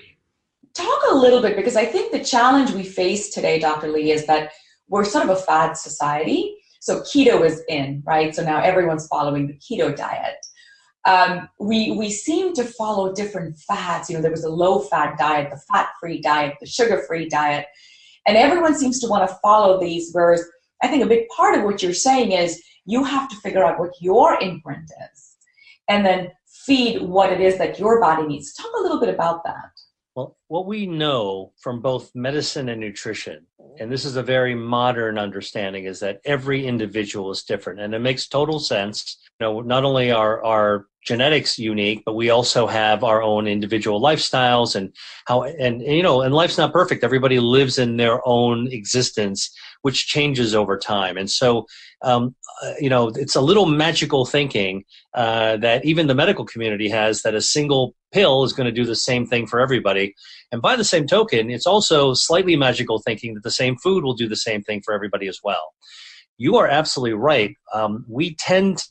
talk 0.73 1.01
a 1.11 1.15
little 1.15 1.41
bit 1.41 1.55
because 1.55 1.75
I 1.75 1.85
think 1.85 2.11
the 2.11 2.23
challenge 2.23 2.71
we 2.71 2.83
face 2.83 3.29
today, 3.29 3.59
Dr. 3.59 3.89
Li, 3.89 4.11
is 4.11 4.25
that 4.25 4.53
we're 4.89 5.05
sort 5.05 5.25
of 5.25 5.29
a 5.29 5.35
fad 5.35 5.77
society. 5.77 6.57
So, 6.79 7.01
keto 7.01 7.45
is 7.45 7.61
in, 7.69 8.01
right? 8.03 8.33
So 8.35 8.43
now 8.43 8.61
everyone's 8.61 9.07
following 9.07 9.45
the 9.47 9.53
keto 9.53 9.95
diet 9.95 10.43
um, 11.05 11.49
we 11.59 11.91
we 11.91 12.09
seem 12.09 12.53
to 12.53 12.63
follow 12.63 13.13
different 13.13 13.57
fads. 13.57 14.09
You 14.09 14.15
know, 14.15 14.21
there 14.21 14.31
was 14.31 14.45
a 14.45 14.49
low 14.49 14.79
fat 14.79 15.17
diet, 15.17 15.49
the 15.49 15.61
fat 15.71 15.89
free 15.99 16.21
diet, 16.21 16.55
the 16.59 16.65
sugar 16.65 17.03
free 17.07 17.27
diet, 17.27 17.65
and 18.25 18.37
everyone 18.37 18.75
seems 18.75 18.99
to 19.01 19.07
want 19.07 19.27
to 19.27 19.35
follow 19.41 19.79
these. 19.79 20.11
Whereas 20.13 20.43
I 20.81 20.87
think 20.87 21.03
a 21.03 21.07
big 21.07 21.27
part 21.29 21.57
of 21.57 21.63
what 21.63 21.83
you're 21.83 21.93
saying 21.93 22.31
is 22.31 22.61
you 22.85 23.03
have 23.03 23.29
to 23.29 23.35
figure 23.37 23.63
out 23.63 23.79
what 23.79 23.91
your 23.99 24.41
imprint 24.41 24.91
is, 25.13 25.35
and 25.87 26.05
then 26.05 26.31
feed 26.65 27.01
what 27.01 27.33
it 27.33 27.41
is 27.41 27.57
that 27.57 27.79
your 27.79 27.99
body 27.99 28.25
needs. 28.25 28.53
Talk 28.53 28.71
a 28.77 28.81
little 28.81 28.99
bit 28.99 29.09
about 29.09 29.43
that. 29.43 29.71
Well, 30.15 30.37
what 30.47 30.67
we 30.67 30.85
know 30.85 31.53
from 31.59 31.81
both 31.81 32.11
medicine 32.13 32.69
and 32.69 32.79
nutrition, 32.79 33.47
and 33.79 33.91
this 33.91 34.05
is 34.05 34.15
a 34.15 34.23
very 34.23 34.53
modern 34.53 35.17
understanding, 35.17 35.85
is 35.85 35.99
that 36.01 36.21
every 36.23 36.65
individual 36.65 37.31
is 37.31 37.43
different, 37.43 37.79
and 37.79 37.93
it 37.93 37.99
makes 37.99 38.27
total 38.27 38.59
sense. 38.59 39.17
You 39.39 39.47
know, 39.47 39.61
not 39.61 39.83
only 39.83 40.11
are 40.11 40.43
our 40.45 40.85
genetics 41.05 41.59
unique, 41.59 42.03
but 42.05 42.15
we 42.15 42.29
also 42.29 42.67
have 42.67 43.03
our 43.03 43.21
own 43.21 43.47
individual 43.47 44.01
lifestyles 44.01 44.75
and 44.75 44.93
how, 45.25 45.43
and, 45.43 45.81
and, 45.81 45.95
you 45.97 46.03
know, 46.03 46.21
and 46.21 46.33
life's 46.33 46.57
not 46.57 46.71
perfect. 46.71 47.03
Everybody 47.03 47.39
lives 47.39 47.77
in 47.77 47.97
their 47.97 48.25
own 48.25 48.67
existence, 48.71 49.53
which 49.81 50.07
changes 50.07 50.55
over 50.55 50.77
time. 50.77 51.17
And 51.17 51.29
so, 51.29 51.65
um, 52.03 52.35
uh, 52.61 52.73
you 52.79 52.89
know, 52.89 53.09
it's 53.09 53.35
a 53.35 53.41
little 53.41 53.65
magical 53.65 54.25
thinking 54.25 54.83
uh, 55.13 55.57
that 55.57 55.83
even 55.83 56.07
the 56.07 56.15
medical 56.15 56.45
community 56.45 56.89
has 56.89 57.21
that 57.23 57.35
a 57.35 57.41
single 57.41 57.95
pill 58.11 58.43
is 58.43 58.53
going 58.53 58.65
to 58.65 58.71
do 58.71 58.85
the 58.85 58.95
same 58.95 59.25
thing 59.25 59.45
for 59.45 59.59
everybody. 59.59 60.13
And 60.51 60.61
by 60.61 60.75
the 60.75 60.83
same 60.83 61.07
token, 61.07 61.49
it's 61.49 61.65
also 61.65 62.13
slightly 62.13 62.55
magical 62.55 62.99
thinking 62.99 63.33
that 63.33 63.43
the 63.43 63.51
same 63.51 63.75
food 63.77 64.03
will 64.03 64.13
do 64.13 64.29
the 64.29 64.35
same 64.35 64.61
thing 64.61 64.81
for 64.85 64.93
everybody 64.93 65.27
as 65.27 65.39
well. 65.43 65.73
You 66.37 66.57
are 66.57 66.67
absolutely 66.67 67.13
right. 67.13 67.55
Um, 67.73 68.05
we 68.07 68.35
tend 68.35 68.83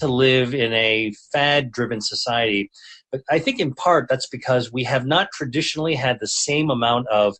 to 0.00 0.08
live 0.08 0.54
in 0.54 0.72
a 0.72 1.12
fad 1.32 1.70
driven 1.70 2.00
society. 2.00 2.70
But 3.10 3.22
I 3.30 3.38
think 3.38 3.60
in 3.60 3.74
part 3.74 4.08
that's 4.08 4.28
because 4.28 4.72
we 4.72 4.84
have 4.84 5.06
not 5.06 5.30
traditionally 5.32 5.94
had 5.94 6.18
the 6.20 6.26
same 6.26 6.70
amount 6.70 7.08
of 7.08 7.36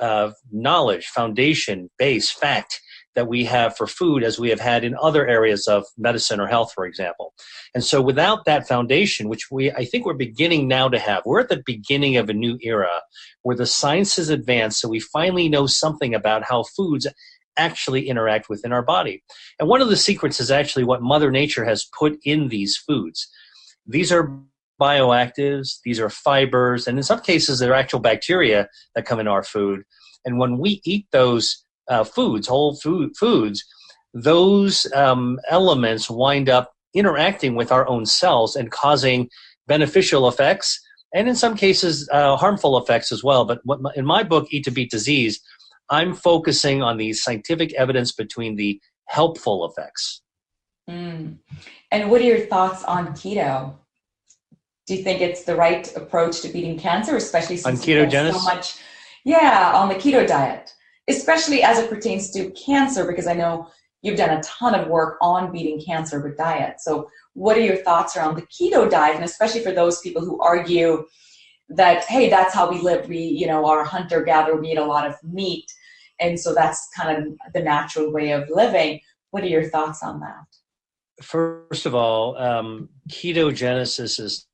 uh, 0.00 0.30
knowledge, 0.52 1.06
foundation, 1.06 1.90
base, 1.98 2.30
fact 2.30 2.80
that 3.14 3.28
we 3.28 3.44
have 3.44 3.76
for 3.76 3.86
food 3.86 4.24
as 4.24 4.38
we 4.38 4.50
have 4.50 4.60
had 4.60 4.84
in 4.84 4.94
other 5.00 5.26
areas 5.26 5.68
of 5.68 5.84
medicine 5.96 6.40
or 6.40 6.48
health, 6.48 6.72
for 6.74 6.84
example. 6.84 7.32
And 7.74 7.84
so 7.84 8.02
without 8.02 8.44
that 8.44 8.66
foundation, 8.66 9.28
which 9.28 9.50
we, 9.50 9.70
I 9.72 9.84
think 9.84 10.04
we're 10.04 10.14
beginning 10.14 10.68
now 10.68 10.88
to 10.88 10.98
have, 10.98 11.22
we're 11.24 11.40
at 11.40 11.48
the 11.48 11.62
beginning 11.64 12.16
of 12.16 12.28
a 12.28 12.34
new 12.34 12.58
era 12.62 13.02
where 13.42 13.56
the 13.56 13.66
science 13.66 14.16
has 14.16 14.30
advanced. 14.30 14.80
So 14.80 14.88
we 14.88 15.00
finally 15.00 15.48
know 15.48 15.66
something 15.66 16.14
about 16.14 16.44
how 16.44 16.64
foods 16.76 17.06
actually 17.56 18.08
interact 18.08 18.48
within 18.48 18.72
our 18.72 18.82
body. 18.82 19.22
And 19.58 19.68
one 19.68 19.80
of 19.80 19.88
the 19.88 19.96
secrets 19.96 20.40
is 20.40 20.50
actually 20.50 20.84
what 20.84 21.02
Mother 21.02 21.30
Nature 21.30 21.64
has 21.64 21.86
put 21.98 22.18
in 22.24 22.48
these 22.48 22.76
foods. 22.76 23.28
These 23.86 24.12
are 24.12 24.38
bioactives, 24.80 25.78
these 25.84 26.00
are 26.00 26.10
fibers, 26.10 26.86
and 26.86 26.98
in 26.98 27.04
some 27.04 27.20
cases, 27.20 27.58
they're 27.58 27.74
actual 27.74 28.00
bacteria 28.00 28.68
that 28.94 29.06
come 29.06 29.20
in 29.20 29.28
our 29.28 29.42
food. 29.42 29.82
And 30.24 30.38
when 30.38 30.58
we 30.58 30.80
eat 30.84 31.06
those 31.12 31.64
uh, 31.88 32.04
foods, 32.04 32.48
whole 32.48 32.74
food 32.76 33.16
foods, 33.16 33.64
those 34.14 34.90
um, 34.92 35.38
elements 35.48 36.08
wind 36.08 36.48
up 36.48 36.72
interacting 36.94 37.56
with 37.56 37.72
our 37.72 37.86
own 37.88 38.06
cells 38.06 38.56
and 38.56 38.70
causing 38.70 39.28
beneficial 39.66 40.28
effects, 40.28 40.80
and 41.14 41.28
in 41.28 41.36
some 41.36 41.56
cases, 41.56 42.08
uh, 42.12 42.36
harmful 42.36 42.76
effects 42.78 43.12
as 43.12 43.22
well. 43.22 43.44
But 43.44 43.60
in 43.94 44.04
my 44.04 44.22
book, 44.24 44.48
Eat 44.50 44.64
to 44.64 44.70
Beat 44.70 44.90
Disease, 44.90 45.40
I'm 45.90 46.14
focusing 46.14 46.82
on 46.82 46.96
the 46.96 47.12
scientific 47.12 47.72
evidence 47.74 48.12
between 48.12 48.56
the 48.56 48.80
helpful 49.06 49.66
effects. 49.66 50.22
Mm. 50.88 51.38
And 51.90 52.10
what 52.10 52.20
are 52.20 52.24
your 52.24 52.40
thoughts 52.40 52.84
on 52.84 53.08
keto? 53.08 53.74
Do 54.86 54.94
you 54.94 55.02
think 55.02 55.20
it's 55.20 55.44
the 55.44 55.56
right 55.56 55.94
approach 55.96 56.42
to 56.42 56.48
beating 56.48 56.78
cancer, 56.78 57.16
especially 57.16 57.56
since 57.56 57.80
on 57.80 57.86
ketogenesis? 57.86 58.32
so 58.32 58.42
much? 58.42 58.74
Yeah, 59.24 59.72
on 59.74 59.88
the 59.88 59.94
keto 59.94 60.26
diet, 60.26 60.74
especially 61.08 61.62
as 61.62 61.78
it 61.78 61.88
pertains 61.88 62.30
to 62.32 62.50
cancer, 62.50 63.06
because 63.06 63.26
I 63.26 63.32
know 63.32 63.68
you've 64.02 64.18
done 64.18 64.38
a 64.38 64.42
ton 64.42 64.74
of 64.74 64.88
work 64.88 65.16
on 65.22 65.50
beating 65.50 65.82
cancer 65.82 66.20
with 66.20 66.36
diet. 66.36 66.80
So, 66.80 67.08
what 67.32 67.56
are 67.56 67.62
your 67.62 67.76
thoughts 67.76 68.16
around 68.16 68.36
the 68.36 68.42
keto 68.42 68.88
diet, 68.90 69.16
and 69.16 69.24
especially 69.24 69.62
for 69.62 69.72
those 69.72 70.00
people 70.00 70.22
who 70.22 70.38
argue 70.40 71.06
that 71.68 72.04
hey, 72.04 72.28
that's 72.28 72.54
how 72.54 72.70
we 72.70 72.78
live. 72.78 73.08
We, 73.08 73.18
you 73.18 73.46
know, 73.46 73.66
are 73.66 73.84
hunter 73.84 74.22
gatherer. 74.22 74.60
We 74.60 74.72
eat 74.72 74.78
a 74.78 74.84
lot 74.84 75.06
of 75.08 75.14
meat, 75.22 75.66
and 76.20 76.38
so 76.38 76.54
that's 76.54 76.88
kind 76.96 77.16
of 77.16 77.52
the 77.52 77.60
natural 77.60 78.12
way 78.12 78.32
of 78.32 78.48
living. 78.50 79.00
What 79.30 79.42
are 79.44 79.48
your 79.48 79.68
thoughts 79.68 80.02
on 80.02 80.20
that? 80.20 80.44
First 81.22 81.86
of 81.86 81.94
all, 81.94 82.36
um, 82.36 82.88
ketogenesis 83.08 84.20
is 84.20 84.46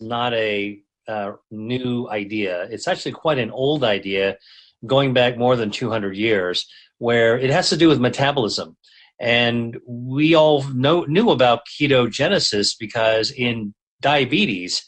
not 0.00 0.34
a 0.34 0.80
uh, 1.08 1.32
new 1.50 2.08
idea. 2.10 2.64
It's 2.70 2.88
actually 2.88 3.12
quite 3.12 3.38
an 3.38 3.50
old 3.50 3.84
idea 3.84 4.36
going 4.84 5.14
back 5.14 5.38
more 5.38 5.56
than 5.56 5.70
200 5.70 6.16
years, 6.16 6.66
where 6.98 7.38
it 7.38 7.50
has 7.50 7.68
to 7.70 7.76
do 7.76 7.88
with 7.88 8.00
metabolism. 8.00 8.76
And 9.18 9.78
we 9.86 10.34
all 10.34 10.62
know, 10.64 11.04
knew 11.04 11.30
about 11.30 11.60
ketogenesis 11.66 12.76
because 12.78 13.30
in 13.30 13.74
diabetes, 14.00 14.84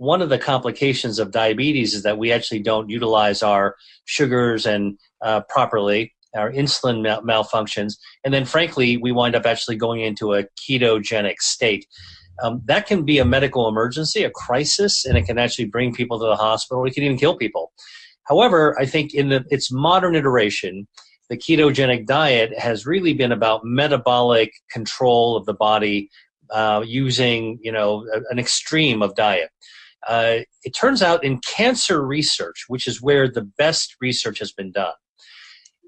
one 0.00 0.22
of 0.22 0.30
the 0.30 0.38
complications 0.38 1.18
of 1.18 1.30
diabetes 1.30 1.94
is 1.94 2.02
that 2.04 2.16
we 2.16 2.32
actually 2.32 2.60
don't 2.60 2.88
utilize 2.88 3.42
our 3.42 3.76
sugars 4.06 4.64
and 4.64 4.98
uh, 5.22 5.42
properly 5.48 6.12
our 6.34 6.50
insulin 6.50 7.02
mal- 7.02 7.22
malfunctions 7.22 7.94
and 8.24 8.32
then 8.32 8.44
frankly 8.44 8.96
we 8.96 9.12
wind 9.12 9.34
up 9.34 9.44
actually 9.44 9.76
going 9.76 10.00
into 10.00 10.32
a 10.32 10.44
ketogenic 10.58 11.38
state 11.40 11.86
um, 12.42 12.62
that 12.64 12.86
can 12.86 13.04
be 13.04 13.18
a 13.18 13.24
medical 13.24 13.68
emergency, 13.68 14.24
a 14.24 14.30
crisis, 14.30 15.04
and 15.04 15.18
it 15.18 15.26
can 15.26 15.38
actually 15.38 15.66
bring 15.66 15.92
people 15.92 16.18
to 16.18 16.26
the 16.26 16.36
hospital. 16.36 16.84
It 16.86 16.94
can 16.94 17.04
even 17.04 17.18
kill 17.18 17.36
people. 17.36 17.72
However, 18.24 18.80
I 18.80 18.86
think 18.86 19.12
in 19.12 19.28
the, 19.28 19.44
its 19.50 19.70
modern 19.70 20.14
iteration, 20.14 20.86
the 21.28 21.36
ketogenic 21.36 22.06
diet 22.06 22.56
has 22.58 22.86
really 22.86 23.12
been 23.12 23.32
about 23.32 23.64
metabolic 23.64 24.52
control 24.70 25.36
of 25.36 25.46
the 25.46 25.54
body 25.54 26.08
uh, 26.50 26.82
using, 26.86 27.58
you 27.62 27.70
know, 27.70 28.06
an 28.30 28.38
extreme 28.38 29.02
of 29.02 29.14
diet. 29.14 29.50
Uh, 30.08 30.38
it 30.64 30.70
turns 30.70 31.02
out 31.02 31.22
in 31.24 31.40
cancer 31.46 32.04
research, 32.04 32.64
which 32.68 32.86
is 32.86 33.02
where 33.02 33.28
the 33.28 33.42
best 33.58 33.96
research 34.00 34.38
has 34.38 34.52
been 34.52 34.72
done, 34.72 34.94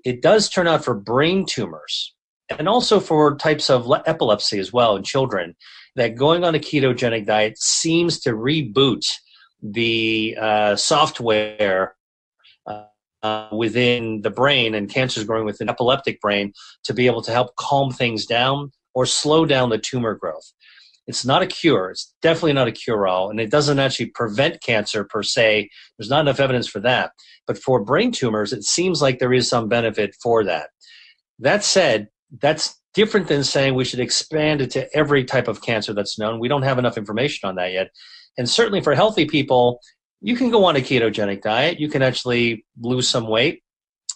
it 0.05 0.23
does 0.23 0.49
turn 0.49 0.67
out 0.67 0.85
for 0.85 0.95
brain 0.95 1.47
tumors 1.47 2.15
and 2.59 2.69
also 2.69 3.01
for 3.01 3.37
types 3.37 3.71
of 3.71 3.91
epilepsy 4.07 4.59
as 4.59 4.73
well 4.73 4.97
in 4.97 5.03
children 5.03 5.55
that 5.97 6.17
going 6.17 6.45
on 6.45 6.55
a 6.55 6.59
ketogenic 6.59 7.27
diet 7.27 7.59
seems 7.59 8.21
to 8.21 8.31
reboot 8.31 9.07
the 9.63 10.37
uh, 10.41 10.77
software 10.77 11.95
uh, 12.67 13.49
within 13.53 14.21
the 14.23 14.31
brain 14.31 14.75
and 14.75 14.91
cancer 14.91 15.21
is 15.21 15.27
growing 15.27 15.45
within 15.45 15.69
epileptic 15.69 16.21
brain 16.21 16.53
to 16.85 16.93
be 16.93 17.07
able 17.07 17.23
to 17.23 17.31
help 17.31 17.55
calm 17.57 17.93
things 17.93 18.27
down 18.27 18.73
or 18.95 19.07
slow 19.07 19.47
down 19.47 19.71
the 19.71 19.79
tumor 19.79 20.15
growth. 20.15 20.53
It's 21.07 21.25
not 21.25 21.43
a 21.43 21.47
cure. 21.47 21.91
It's 21.91 22.15
definitely 22.23 22.53
not 22.53 22.69
a 22.69 22.73
cure 22.73 23.07
all. 23.07 23.31
And 23.31 23.41
it 23.41 23.51
doesn't 23.51 23.79
actually 23.79 24.07
prevent 24.07 24.63
cancer 24.63 25.05
per 25.05 25.23
se. 25.23 25.69
There's 25.99 26.11
not 26.11 26.21
enough 26.21 26.41
evidence 26.41 26.69
for 26.69 26.81
that. 26.81 27.13
But 27.47 27.59
for 27.59 27.85
brain 27.85 28.13
tumors, 28.13 28.53
it 28.53 28.63
seems 28.63 29.03
like 29.03 29.19
there 29.19 29.33
is 29.33 29.49
some 29.49 29.69
benefit 29.69 30.15
for 30.23 30.45
that. 30.45 30.71
That 31.41 31.65
said, 31.65 32.09
that's 32.41 32.81
different 32.95 33.29
than 33.29 33.43
saying 33.43 33.75
we 33.75 33.85
should 33.85 34.01
expand 34.01 34.61
it 34.61 34.71
to 34.73 34.97
every 34.97 35.25
type 35.25 35.49
of 35.49 35.63
cancer 35.63 35.93
that's 35.93 36.19
known. 36.19 36.39
We 36.39 36.49
don't 36.49 36.63
have 36.63 36.79
enough 36.79 36.97
information 36.97 37.49
on 37.49 37.57
that 37.57 37.73
yet. 37.73 37.89
And 38.39 38.49
certainly 38.49 38.81
for 38.81 38.95
healthy 38.95 39.27
people, 39.27 39.81
you 40.21 40.37
can 40.37 40.51
go 40.51 40.65
on 40.65 40.77
a 40.77 40.81
ketogenic 40.81 41.43
diet. 41.43 41.81
You 41.81 41.89
can 41.89 42.03
actually 42.03 42.65
lose 42.81 43.09
some 43.09 43.27
weight, 43.27 43.63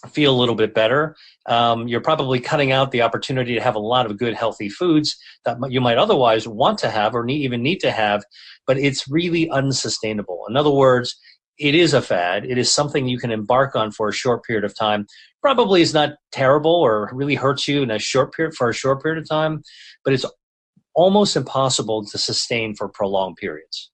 feel 0.07 0.33
a 0.33 0.39
little 0.39 0.55
bit 0.55 0.73
better. 0.73 1.15
Um, 1.45 1.87
you're 1.87 2.01
probably 2.01 2.39
cutting 2.39 2.71
out 2.71 2.91
the 2.91 3.01
opportunity 3.01 3.53
to 3.55 3.61
have 3.61 3.75
a 3.75 3.79
lot 3.79 4.05
of 4.05 4.17
good, 4.17 4.33
healthy 4.33 4.69
foods 4.69 5.17
that 5.45 5.57
you 5.69 5.81
might 5.81 5.97
otherwise 5.97 6.47
want 6.47 6.79
to 6.79 6.89
have 6.89 7.15
or 7.15 7.23
need, 7.23 7.41
even 7.41 7.61
need 7.61 7.79
to 7.81 7.91
have, 7.91 8.23
but 8.65 8.77
it's 8.77 9.07
really 9.07 9.49
unsustainable. 9.49 10.45
In 10.49 10.57
other 10.57 10.71
words, 10.71 11.15
it 11.59 11.73
is 11.73 11.93
a 11.93 12.01
fad. 12.01 12.45
It 12.45 12.57
is 12.57 12.71
something 12.71 13.07
you 13.07 13.17
can 13.17 13.31
embark 13.31 13.75
on 13.75 13.91
for 13.91 14.09
a 14.09 14.13
short 14.13 14.43
period 14.43 14.63
of 14.63 14.77
time. 14.77 15.07
Probably 15.41 15.81
is 15.81 15.93
not 15.93 16.13
terrible 16.31 16.75
or 16.75 17.09
really 17.13 17.35
hurts 17.35 17.67
you 17.67 17.81
in 17.81 17.91
a 17.91 17.99
short 17.99 18.33
period 18.33 18.55
for 18.55 18.69
a 18.69 18.73
short 18.73 19.01
period 19.01 19.21
of 19.21 19.27
time, 19.27 19.63
but 20.03 20.13
it's 20.13 20.25
almost 20.93 21.35
impossible 21.35 22.05
to 22.05 22.17
sustain 22.17 22.75
for 22.75 22.89
prolonged 22.89 23.37
periods. 23.37 23.91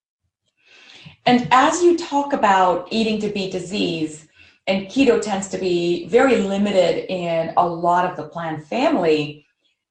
And 1.26 1.48
as 1.50 1.82
you 1.82 1.96
talk 1.96 2.32
about 2.32 2.88
eating 2.90 3.20
to 3.20 3.28
beat 3.28 3.52
disease, 3.52 4.26
and 4.66 4.86
keto 4.86 5.20
tends 5.20 5.48
to 5.48 5.58
be 5.58 6.06
very 6.08 6.38
limited 6.38 7.10
in 7.12 7.52
a 7.56 7.66
lot 7.66 8.08
of 8.08 8.16
the 8.16 8.28
plant 8.28 8.66
family, 8.66 9.44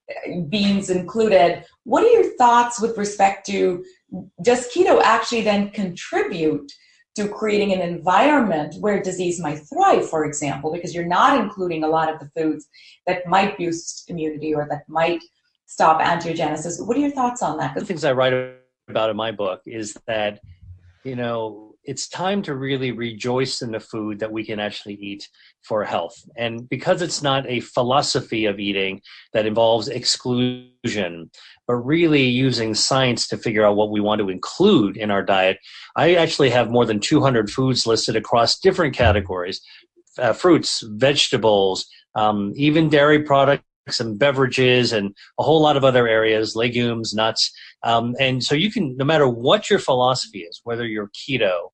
uh, 0.10 0.42
beans 0.50 0.90
included. 0.90 1.64
What 1.84 2.04
are 2.04 2.10
your 2.10 2.36
thoughts 2.38 2.82
with 2.82 2.98
respect 2.98 3.46
to 3.48 3.84
does 4.42 4.68
keto 4.74 5.02
actually 5.04 5.42
then 5.42 5.70
contribute 5.70 6.72
to 7.16 7.28
creating 7.28 7.72
an 7.74 7.82
environment 7.82 8.76
where 8.80 9.02
disease 9.02 9.40
might 9.40 9.60
thrive, 9.60 10.10
for 10.10 10.26
example, 10.26 10.74
because 10.74 10.96
you're 10.96 11.06
not 11.06 11.40
including 11.40 11.84
a 11.84 11.88
lot 11.88 12.12
of 12.12 12.20
the 12.20 12.30
foods 12.36 12.68
that 13.06 13.28
might 13.28 13.58
boost 13.58 14.10
immunity 14.10 14.56
or 14.56 14.68
that 14.70 14.84
might 14.88 15.22
stop 15.68 16.02
angiogenesis. 16.02 16.86
What 16.86 16.98
are 16.98 17.00
your 17.00 17.12
thoughts 17.12 17.44
on 17.44 17.58
that? 17.58 17.76
The 17.76 17.86
things 17.86 18.04
I 18.04 18.14
write 18.14 18.34
about 18.88 19.12
in 19.12 19.16
my 19.16 19.32
book 19.32 19.62
is 19.68 19.96
that, 20.08 20.40
you 21.04 21.16
know, 21.16 21.63
it's 21.86 22.08
time 22.08 22.42
to 22.44 22.56
really 22.56 22.92
rejoice 22.92 23.62
in 23.62 23.72
the 23.72 23.80
food 23.80 24.20
that 24.20 24.32
we 24.32 24.46
can 24.46 24.60
actually 24.60 24.96
eat 24.96 25.28
for 25.62 25.84
health. 25.84 26.16
And 26.38 26.68
because 26.70 27.02
it's 27.02 27.22
not 27.22 27.48
a 27.48 27.60
philosophy 27.60 28.46
of 28.46 28.60
eating 28.60 29.02
that 29.34 29.46
involves 29.46 29.88
exclusion, 29.88 31.30
but 31.68 31.76
really 31.76 32.24
using 32.24 32.74
science 32.74 33.28
to 33.28 33.38
figure 33.38 33.66
out 33.66 33.76
what 33.76 33.92
we 33.92 34.02
want 34.02 34.20
to 34.20 34.30
include 34.30 34.98
in 34.98 35.12
our 35.12 35.24
diet, 35.24 35.58
I 35.96 36.16
actually 36.16 36.50
have 36.52 36.70
more 36.70 36.86
than 36.86 37.00
200 37.00 37.50
foods 37.50 37.86
listed 37.86 38.16
across 38.16 38.60
different 38.60 38.96
categories 38.96 39.62
uh, 40.20 40.32
fruits, 40.32 40.84
vegetables, 40.90 41.88
um, 42.16 42.54
even 42.56 42.88
dairy 42.88 43.24
products 43.24 43.64
and 44.00 44.18
beverages 44.18 44.94
and 44.94 45.14
a 45.40 45.44
whole 45.44 45.62
lot 45.62 45.78
of 45.78 45.84
other 45.84 46.08
areas, 46.08 46.56
legumes, 46.56 47.14
nuts. 47.14 47.52
Um, 47.84 48.16
and 48.20 48.44
so 48.44 48.56
you 48.56 48.72
can, 48.72 48.96
no 48.98 49.06
matter 49.06 49.28
what 49.28 49.70
your 49.70 49.80
philosophy 49.80 50.40
is, 50.40 50.62
whether 50.64 50.86
you're 50.86 51.10
keto, 51.10 51.70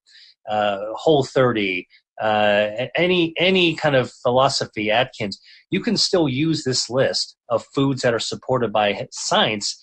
uh, 0.49 0.79
whole 0.93 1.23
30, 1.23 1.87
uh, 2.21 2.87
any, 2.95 3.33
any 3.37 3.75
kind 3.75 3.95
of 3.95 4.11
philosophy, 4.11 4.91
Atkins, 4.91 5.39
you 5.69 5.81
can 5.81 5.95
still 5.95 6.27
use 6.27 6.63
this 6.63 6.89
list 6.89 7.37
of 7.49 7.65
foods 7.73 8.01
that 8.01 8.13
are 8.13 8.19
supported 8.19 8.73
by 8.73 9.07
science 9.11 9.79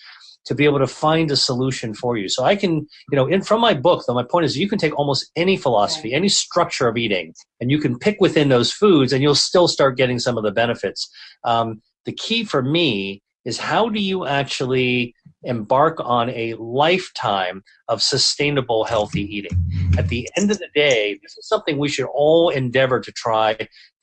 to 0.46 0.54
be 0.54 0.64
able 0.64 0.78
to 0.78 0.86
find 0.86 1.30
a 1.30 1.36
solution 1.36 1.92
for 1.92 2.16
you. 2.16 2.28
So 2.28 2.44
I 2.44 2.54
can, 2.54 2.86
you 3.10 3.16
know, 3.16 3.26
in 3.26 3.42
from 3.42 3.60
my 3.60 3.74
book, 3.74 4.04
though, 4.06 4.14
my 4.14 4.22
point 4.22 4.44
is 4.44 4.56
you 4.56 4.68
can 4.68 4.78
take 4.78 4.96
almost 4.96 5.30
any 5.34 5.56
philosophy, 5.56 6.14
any 6.14 6.28
structure 6.28 6.86
of 6.86 6.96
eating, 6.96 7.34
and 7.60 7.70
you 7.70 7.78
can 7.78 7.98
pick 7.98 8.20
within 8.20 8.48
those 8.48 8.72
foods, 8.72 9.12
and 9.12 9.22
you'll 9.22 9.34
still 9.34 9.66
start 9.66 9.96
getting 9.96 10.20
some 10.20 10.38
of 10.38 10.44
the 10.44 10.52
benefits. 10.52 11.08
Um, 11.42 11.82
the 12.06 12.12
key 12.12 12.44
for 12.44 12.62
me 12.62 13.22
is 13.44 13.58
how 13.58 13.88
do 13.88 14.00
you 14.00 14.26
actually 14.26 15.14
embark 15.42 15.98
on 16.00 16.30
a 16.30 16.54
lifetime 16.54 17.62
of 17.88 18.02
sustainable, 18.02 18.84
healthy 18.84 19.22
eating. 19.22 19.56
At 19.96 20.08
the 20.08 20.28
end 20.36 20.50
of 20.50 20.58
the 20.58 20.68
day, 20.74 21.18
this 21.22 21.36
is 21.38 21.46
something 21.46 21.78
we 21.78 21.88
should 21.88 22.06
all 22.06 22.48
endeavor 22.48 23.00
to 23.00 23.12
try 23.12 23.56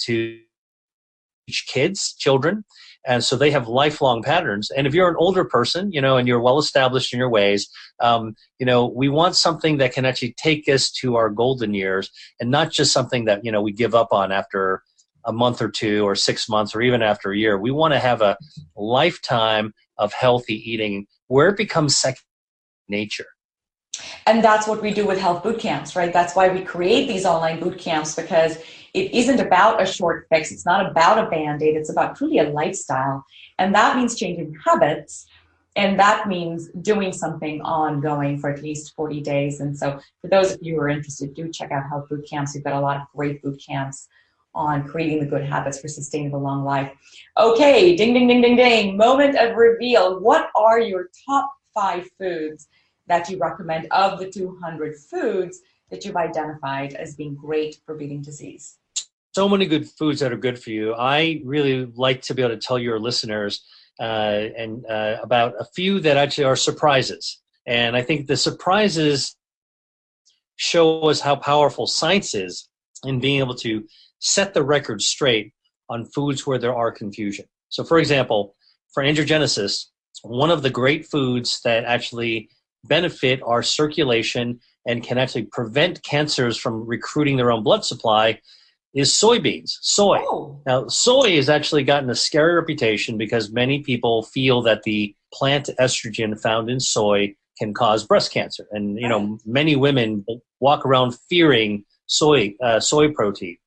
to 0.04 0.40
teach 1.48 1.68
kids, 1.68 2.14
children, 2.18 2.64
and 3.06 3.22
so 3.22 3.36
they 3.36 3.52
have 3.52 3.68
lifelong 3.68 4.24
patterns. 4.24 4.72
And 4.72 4.88
if 4.88 4.94
you're 4.94 5.10
an 5.10 5.18
older 5.18 5.44
person, 5.44 5.92
you 5.92 6.00
know, 6.00 6.16
and 6.16 6.26
you're 6.26 6.40
well 6.40 6.58
established 6.58 7.14
in 7.14 7.20
your 7.20 7.30
ways, 7.30 7.70
um, 8.00 8.36
you 8.60 8.66
know, 8.66 8.88
we 8.88 9.10
want 9.10 9.36
something 9.36 9.78
that 9.78 9.92
can 9.94 10.06
actually 10.06 10.36
take 10.38 10.70
us 10.70 10.90
to 11.02 11.18
our 11.18 11.30
golden 11.30 11.74
years, 11.74 12.10
and 12.40 12.50
not 12.50 12.72
just 12.72 12.94
something 12.94 13.26
that 13.26 13.44
you 13.44 13.52
know 13.52 13.62
we 13.62 13.74
give 13.74 13.94
up 13.94 14.14
on 14.14 14.32
after 14.32 14.84
a 15.26 15.34
month 15.34 15.62
or 15.62 15.70
two 15.70 16.04
or 16.06 16.16
six 16.16 16.50
months 16.50 16.76
or 16.76 16.82
even 16.82 17.02
after 17.02 17.32
a 17.32 17.38
year. 17.38 17.58
We 17.58 17.72
want 17.72 17.94
to 17.94 18.00
have 18.00 18.22
a 18.22 18.38
lifetime 18.76 19.74
of 19.98 20.14
healthy 20.14 20.56
eating 20.70 21.08
where 21.28 21.50
it 21.50 21.58
becomes 21.58 21.98
second 21.98 22.24
nature. 22.88 23.28
And 24.26 24.44
that's 24.44 24.68
what 24.68 24.82
we 24.82 24.94
do 24.94 25.06
with 25.06 25.20
health 25.20 25.44
boot 25.44 25.60
camps, 25.60 25.96
right? 25.96 26.12
That's 26.12 26.36
why 26.36 26.50
we 26.50 26.62
create 26.62 27.08
these 27.08 27.26
online 27.26 27.60
boot 27.60 27.78
camps 27.78 28.16
because 28.16 28.58
it 28.94 29.14
isn't 29.14 29.40
about 29.40 29.82
a 29.82 29.86
short 29.86 30.28
fix. 30.30 30.52
It's 30.52 30.66
not 30.66 30.90
about 30.90 31.24
a 31.26 31.30
band 31.30 31.62
aid. 31.62 31.76
It's 31.76 31.90
about 31.90 32.16
truly 32.16 32.40
a 32.40 32.50
lifestyle. 32.50 33.26
And 33.60 33.74
that 33.76 33.98
means 33.98 34.16
changing 34.16 34.56
habits. 34.66 35.28
And 35.76 36.00
that 36.00 36.28
means 36.28 36.70
doing 36.82 37.12
something 37.12 37.62
ongoing 37.62 38.38
for 38.38 38.52
at 38.52 38.62
least 38.62 38.94
40 38.96 39.22
days. 39.22 39.60
And 39.60 39.78
so, 39.78 40.00
for 40.22 40.28
those 40.28 40.52
of 40.52 40.60
you 40.62 40.76
who 40.76 40.82
are 40.82 40.90
interested, 40.90 41.34
do 41.34 41.50
check 41.52 41.72
out 41.72 41.90
Health 41.90 42.10
Boot 42.10 42.28
Camps. 42.30 42.54
We've 42.54 42.64
got 42.64 42.74
a 42.74 42.80
lot 42.80 42.98
of 42.98 43.04
great 43.16 43.42
boot 43.42 43.60
camps 43.68 44.08
on 44.56 44.88
creating 44.88 45.20
the 45.20 45.26
good 45.26 45.44
habits 45.44 45.80
for 45.80 45.88
sustainable 45.88 46.40
long 46.40 46.64
life. 46.64 46.92
Okay, 47.38 47.96
ding, 47.96 48.14
ding, 48.14 48.28
ding, 48.28 48.42
ding, 48.42 48.56
ding. 48.56 48.98
Moment 48.98 49.36
of 49.36 49.56
reveal. 49.56 50.20
What 50.20 50.50
are 50.56 50.80
your 50.80 51.10
top 51.28 51.52
five 51.74 52.08
foods 52.20 52.68
that 53.08 53.30
you 53.30 53.38
recommend 53.38 53.88
of 53.92 54.20
the 54.20 54.30
200 54.30 54.96
foods 54.98 55.60
that 55.90 56.06
you've 56.06 56.16
identified 56.16 56.94
as 56.94 57.16
being 57.16 57.36
great 57.36 57.80
for 57.86 57.96
beating 57.96 58.22
disease? 58.22 58.78
So 59.34 59.50
many 59.50 59.66
good 59.66 59.90
foods 59.90 60.20
that 60.20 60.32
are 60.32 60.38
good 60.38 60.62
for 60.62 60.70
you. 60.70 60.94
I 60.94 61.42
really 61.44 61.92
like 61.96 62.22
to 62.24 62.36
be 62.36 62.44
able 62.44 62.56
to 62.56 62.62
tell 62.62 62.78
your 62.78 63.00
listeners 63.00 63.66
uh, 64.00 64.50
and 64.56 64.86
uh, 64.86 65.18
about 65.24 65.56
a 65.60 65.66
few 65.66 66.00
that 66.02 66.18
actually 66.18 66.44
are 66.44 66.56
surprises. 66.56 67.42
And 67.66 67.96
I 67.96 68.02
think 68.02 68.28
the 68.28 68.38
surprises 68.38 69.36
show 70.56 71.02
us 71.02 71.20
how 71.20 71.36
powerful 71.36 71.88
science 71.88 72.36
is 72.36 72.70
in 73.06 73.20
being 73.20 73.40
able 73.40 73.56
to 73.56 73.84
set 74.24 74.54
the 74.54 74.64
record 74.64 75.02
straight 75.02 75.54
on 75.90 76.06
foods 76.06 76.48
where 76.48 76.58
there 76.58 76.74
are 76.74 76.92
confusion. 76.92 77.46
So, 77.70 77.84
for 77.84 78.00
example, 78.00 78.56
for 78.94 79.04
angiogenesis, 79.04 79.86
one 80.24 80.50
of 80.50 80.64
the 80.64 80.70
great 80.70 81.06
foods 81.06 81.60
that 81.66 81.84
actually 81.84 82.50
benefit 82.86 83.42
our 83.46 83.62
circulation 83.62 84.60
and 84.88 85.04
can 85.04 85.18
actually 85.18 85.44
prevent 85.44 86.04
cancers 86.04 86.58
from 86.58 86.86
recruiting 86.88 87.38
their 87.38 87.52
own 87.52 87.64
blood 87.64 87.84
supply 87.86 88.40
is 88.94 89.12
soybeans, 89.12 89.72
soy. 89.82 90.20
Oh. 90.22 90.62
Now, 90.66 90.88
soy 90.88 91.36
has 91.36 91.50
actually 91.50 91.84
gotten 91.84 92.10
a 92.10 92.16
scary 92.16 92.56
reputation 92.56 93.18
because 93.18 93.52
many 93.52 93.82
people 93.82 94.24
feel 94.24 94.62
that 94.64 94.84
the 94.84 95.16
plant 95.34 95.70
estrogen 95.80 96.40
found 96.40 96.70
in 96.70 96.80
soy 96.80 97.36
can 97.58 97.74
cause 97.74 98.06
breast 98.06 98.32
cancer. 98.32 98.68
And, 98.72 99.00
you 99.00 99.08
know, 99.08 99.40
many 99.46 99.76
women 99.76 100.26
walk 100.60 100.86
around 100.86 101.16
fearing 101.30 101.84
soy, 102.06 102.56
uh, 102.64 102.80
soy 102.80 103.12
protein. 103.12 103.58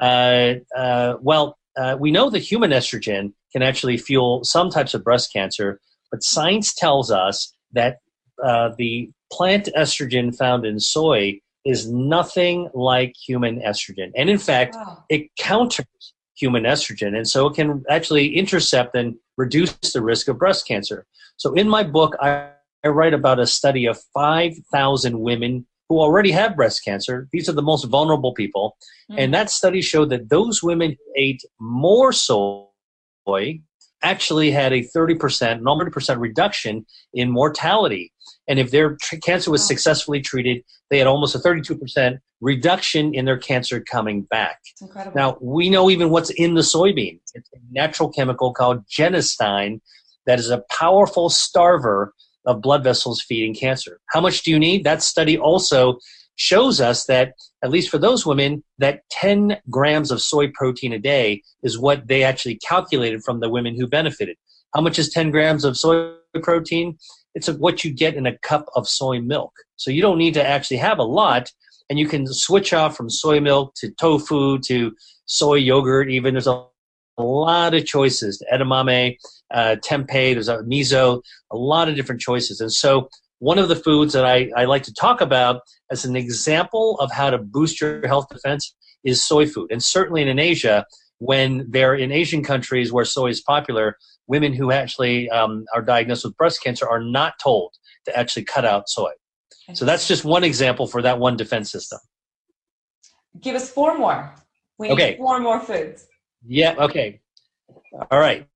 Uh, 0.00 0.54
uh, 0.76 1.14
well, 1.20 1.58
uh, 1.76 1.96
we 2.00 2.10
know 2.10 2.30
that 2.30 2.40
human 2.40 2.70
estrogen 2.70 3.32
can 3.52 3.62
actually 3.62 3.96
fuel 3.96 4.42
some 4.44 4.70
types 4.70 4.94
of 4.94 5.04
breast 5.04 5.32
cancer, 5.32 5.80
but 6.10 6.22
science 6.22 6.74
tells 6.74 7.10
us 7.10 7.54
that 7.72 7.98
uh, 8.42 8.70
the 8.78 9.10
plant 9.32 9.68
estrogen 9.76 10.34
found 10.34 10.64
in 10.64 10.80
soy 10.80 11.38
is 11.64 11.90
nothing 11.90 12.68
like 12.74 13.14
human 13.14 13.60
estrogen. 13.60 14.10
And 14.16 14.30
in 14.30 14.38
fact, 14.38 14.74
wow. 14.74 15.04
it 15.08 15.34
counters 15.36 15.86
human 16.34 16.64
estrogen. 16.64 17.14
And 17.14 17.28
so 17.28 17.46
it 17.46 17.54
can 17.54 17.84
actually 17.90 18.34
intercept 18.34 18.96
and 18.96 19.16
reduce 19.36 19.74
the 19.92 20.02
risk 20.02 20.28
of 20.28 20.38
breast 20.38 20.66
cancer. 20.66 21.06
So 21.36 21.52
in 21.52 21.68
my 21.68 21.82
book, 21.82 22.16
I, 22.20 22.48
I 22.82 22.88
write 22.88 23.12
about 23.12 23.38
a 23.38 23.46
study 23.46 23.86
of 23.86 24.00
5,000 24.14 25.20
women 25.20 25.66
who 25.90 26.00
already 26.00 26.30
have 26.30 26.54
breast 26.54 26.84
cancer. 26.84 27.28
These 27.32 27.48
are 27.48 27.52
the 27.52 27.62
most 27.62 27.84
vulnerable 27.86 28.32
people. 28.32 28.76
Mm-hmm. 29.10 29.18
And 29.18 29.34
that 29.34 29.50
study 29.50 29.82
showed 29.82 30.10
that 30.10 30.30
those 30.30 30.62
women 30.62 30.90
who 30.92 31.12
ate 31.16 31.42
more 31.58 32.12
soy 32.12 32.68
actually 34.02 34.52
had 34.52 34.72
a 34.72 34.82
30%, 34.82 35.18
30% 35.60 36.20
reduction 36.20 36.86
in 37.12 37.28
mortality. 37.28 38.12
And 38.46 38.60
if 38.60 38.70
their 38.70 38.96
tr- 39.02 39.16
cancer 39.16 39.50
was 39.50 39.66
successfully 39.66 40.20
treated, 40.20 40.62
they 40.90 40.98
had 40.98 41.08
almost 41.08 41.34
a 41.34 41.40
32% 41.40 42.18
reduction 42.40 43.12
in 43.12 43.24
their 43.24 43.36
cancer 43.36 43.80
coming 43.80 44.22
back. 44.22 44.60
Now, 45.14 45.38
we 45.40 45.70
know 45.70 45.90
even 45.90 46.10
what's 46.10 46.30
in 46.30 46.54
the 46.54 46.62
soybean. 46.62 47.18
It's 47.34 47.50
a 47.52 47.58
natural 47.72 48.10
chemical 48.10 48.54
called 48.54 48.86
genistein 48.86 49.80
that 50.24 50.38
is 50.38 50.50
a 50.50 50.62
powerful 50.70 51.30
starver 51.30 52.10
of 52.50 52.60
blood 52.60 52.84
vessels 52.84 53.22
feeding 53.22 53.54
cancer. 53.54 54.00
How 54.10 54.20
much 54.20 54.42
do 54.42 54.50
you 54.50 54.58
need? 54.58 54.84
That 54.84 55.02
study 55.02 55.38
also 55.38 55.98
shows 56.36 56.80
us 56.80 57.04
that, 57.06 57.34
at 57.62 57.70
least 57.70 57.90
for 57.90 57.98
those 57.98 58.24
women, 58.24 58.64
that 58.78 59.02
10 59.10 59.58
grams 59.68 60.10
of 60.10 60.22
soy 60.22 60.50
protein 60.54 60.92
a 60.92 60.98
day 60.98 61.42
is 61.62 61.78
what 61.78 62.08
they 62.08 62.22
actually 62.22 62.58
calculated 62.66 63.22
from 63.22 63.40
the 63.40 63.48
women 63.50 63.76
who 63.78 63.86
benefited. 63.86 64.36
How 64.74 64.80
much 64.80 64.98
is 64.98 65.10
10 65.10 65.30
grams 65.30 65.64
of 65.64 65.76
soy 65.76 66.14
protein? 66.42 66.96
It's 67.34 67.48
what 67.48 67.84
you 67.84 67.92
get 67.92 68.14
in 68.14 68.26
a 68.26 68.38
cup 68.38 68.66
of 68.74 68.88
soy 68.88 69.20
milk. 69.20 69.52
So 69.76 69.90
you 69.90 70.02
don't 70.02 70.18
need 70.18 70.34
to 70.34 70.46
actually 70.46 70.78
have 70.78 70.98
a 70.98 71.04
lot, 71.04 71.50
and 71.88 71.98
you 71.98 72.08
can 72.08 72.26
switch 72.26 72.72
off 72.72 72.96
from 72.96 73.10
soy 73.10 73.40
milk 73.40 73.74
to 73.76 73.90
tofu 74.00 74.58
to 74.60 74.92
soy 75.26 75.56
yogurt. 75.56 76.10
Even 76.10 76.34
there's 76.34 76.46
a, 76.46 76.64
lot 77.20 77.74
of 77.74 77.84
choices. 77.84 78.42
Edamame, 78.52 79.16
uh, 79.52 79.76
tempeh, 79.84 80.34
there's 80.34 80.48
a 80.48 80.58
miso, 80.58 81.22
a 81.50 81.56
lot 81.56 81.88
of 81.88 81.96
different 81.96 82.20
choices. 82.20 82.60
And 82.60 82.72
so 82.72 83.08
one 83.38 83.58
of 83.58 83.68
the 83.68 83.76
foods 83.76 84.12
that 84.12 84.24
I, 84.24 84.50
I 84.56 84.64
like 84.66 84.82
to 84.84 84.94
talk 84.94 85.20
about 85.20 85.62
as 85.90 86.04
an 86.04 86.16
example 86.16 86.98
of 87.00 87.10
how 87.10 87.30
to 87.30 87.38
boost 87.38 87.80
your 87.80 88.06
health 88.06 88.28
defense 88.28 88.74
is 89.04 89.22
soy 89.22 89.46
food. 89.46 89.70
And 89.72 89.82
certainly 89.82 90.28
in 90.28 90.38
Asia, 90.38 90.86
when 91.18 91.66
they're 91.68 91.94
in 91.94 92.12
Asian 92.12 92.42
countries 92.42 92.92
where 92.92 93.04
soy 93.04 93.28
is 93.28 93.40
popular, 93.40 93.96
women 94.26 94.52
who 94.52 94.70
actually 94.70 95.28
um, 95.30 95.64
are 95.74 95.82
diagnosed 95.82 96.24
with 96.24 96.36
breast 96.36 96.62
cancer 96.62 96.88
are 96.88 97.02
not 97.02 97.34
told 97.42 97.72
to 98.04 98.16
actually 98.18 98.44
cut 98.44 98.64
out 98.64 98.88
soy. 98.88 99.10
So 99.74 99.84
that's 99.84 100.08
just 100.08 100.24
one 100.24 100.42
example 100.42 100.86
for 100.86 101.00
that 101.02 101.18
one 101.18 101.36
defense 101.36 101.70
system. 101.70 102.00
Give 103.40 103.54
us 103.54 103.70
four 103.70 103.96
more. 103.96 104.34
We 104.78 104.88
need 104.94 105.18
four 105.18 105.38
more 105.38 105.60
foods. 105.60 106.06
Yeah, 106.46 106.74
okay. 106.78 107.20
All 108.10 108.18
right. 108.18 108.46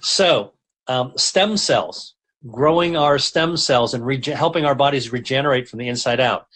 So, 0.00 0.52
um, 0.88 1.12
stem 1.16 1.56
cells, 1.56 2.14
growing 2.46 2.96
our 2.96 3.18
stem 3.18 3.56
cells 3.56 3.94
and 3.94 4.04
rege- 4.04 4.26
helping 4.26 4.64
our 4.64 4.74
bodies 4.74 5.12
regenerate 5.12 5.68
from 5.68 5.78
the 5.78 5.88
inside 5.88 6.20
out. 6.20 6.46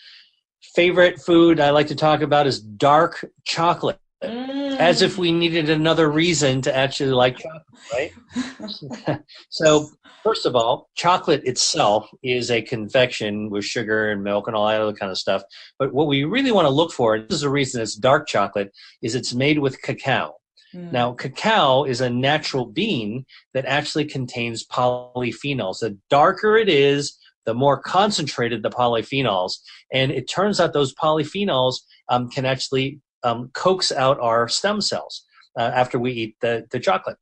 Favorite 0.74 1.20
food 1.20 1.60
I 1.60 1.70
like 1.70 1.86
to 1.88 1.94
talk 1.94 2.22
about 2.22 2.46
is 2.46 2.60
dark 2.60 3.24
chocolate. 3.44 3.98
Mm. 4.22 4.78
As 4.78 5.02
if 5.02 5.18
we 5.18 5.30
needed 5.30 5.68
another 5.68 6.10
reason 6.10 6.62
to 6.62 6.74
actually 6.74 7.10
like 7.10 7.38
chocolate, 7.38 7.62
right? 7.92 9.20
so, 9.50 9.90
first 10.22 10.46
of 10.46 10.56
all, 10.56 10.88
chocolate 10.96 11.44
itself 11.44 12.08
is 12.22 12.50
a 12.50 12.62
confection 12.62 13.50
with 13.50 13.64
sugar 13.64 14.10
and 14.10 14.24
milk 14.24 14.46
and 14.46 14.56
all 14.56 14.66
that 14.68 14.80
other 14.80 14.94
kind 14.94 15.12
of 15.12 15.18
stuff. 15.18 15.42
But 15.78 15.92
what 15.92 16.06
we 16.06 16.24
really 16.24 16.50
want 16.50 16.64
to 16.64 16.70
look 16.70 16.92
for, 16.92 17.14
and 17.14 17.28
this 17.28 17.36
is 17.36 17.42
the 17.42 17.50
reason 17.50 17.82
it's 17.82 17.94
dark 17.94 18.26
chocolate, 18.26 18.72
is 19.02 19.14
it's 19.14 19.34
made 19.34 19.58
with 19.58 19.82
cacao. 19.82 20.34
Mm. 20.76 20.92
Now, 20.92 21.12
cacao 21.12 21.84
is 21.84 22.00
a 22.00 22.10
natural 22.10 22.66
bean 22.66 23.24
that 23.54 23.64
actually 23.66 24.04
contains 24.04 24.66
polyphenols. 24.66 25.80
The 25.80 25.98
darker 26.10 26.56
it 26.56 26.68
is, 26.68 27.18
the 27.44 27.54
more 27.54 27.80
concentrated 27.80 28.62
the 28.62 28.70
polyphenols. 28.70 29.58
And 29.92 30.10
it 30.10 30.28
turns 30.28 30.60
out 30.60 30.72
those 30.72 30.94
polyphenols 30.94 31.76
um, 32.08 32.28
can 32.28 32.44
actually 32.44 33.00
um, 33.22 33.50
coax 33.54 33.92
out 33.92 34.20
our 34.20 34.48
stem 34.48 34.80
cells 34.80 35.24
uh, 35.58 35.70
after 35.74 35.98
we 35.98 36.12
eat 36.12 36.36
the, 36.40 36.66
the 36.70 36.80
chocolate. 36.80 37.16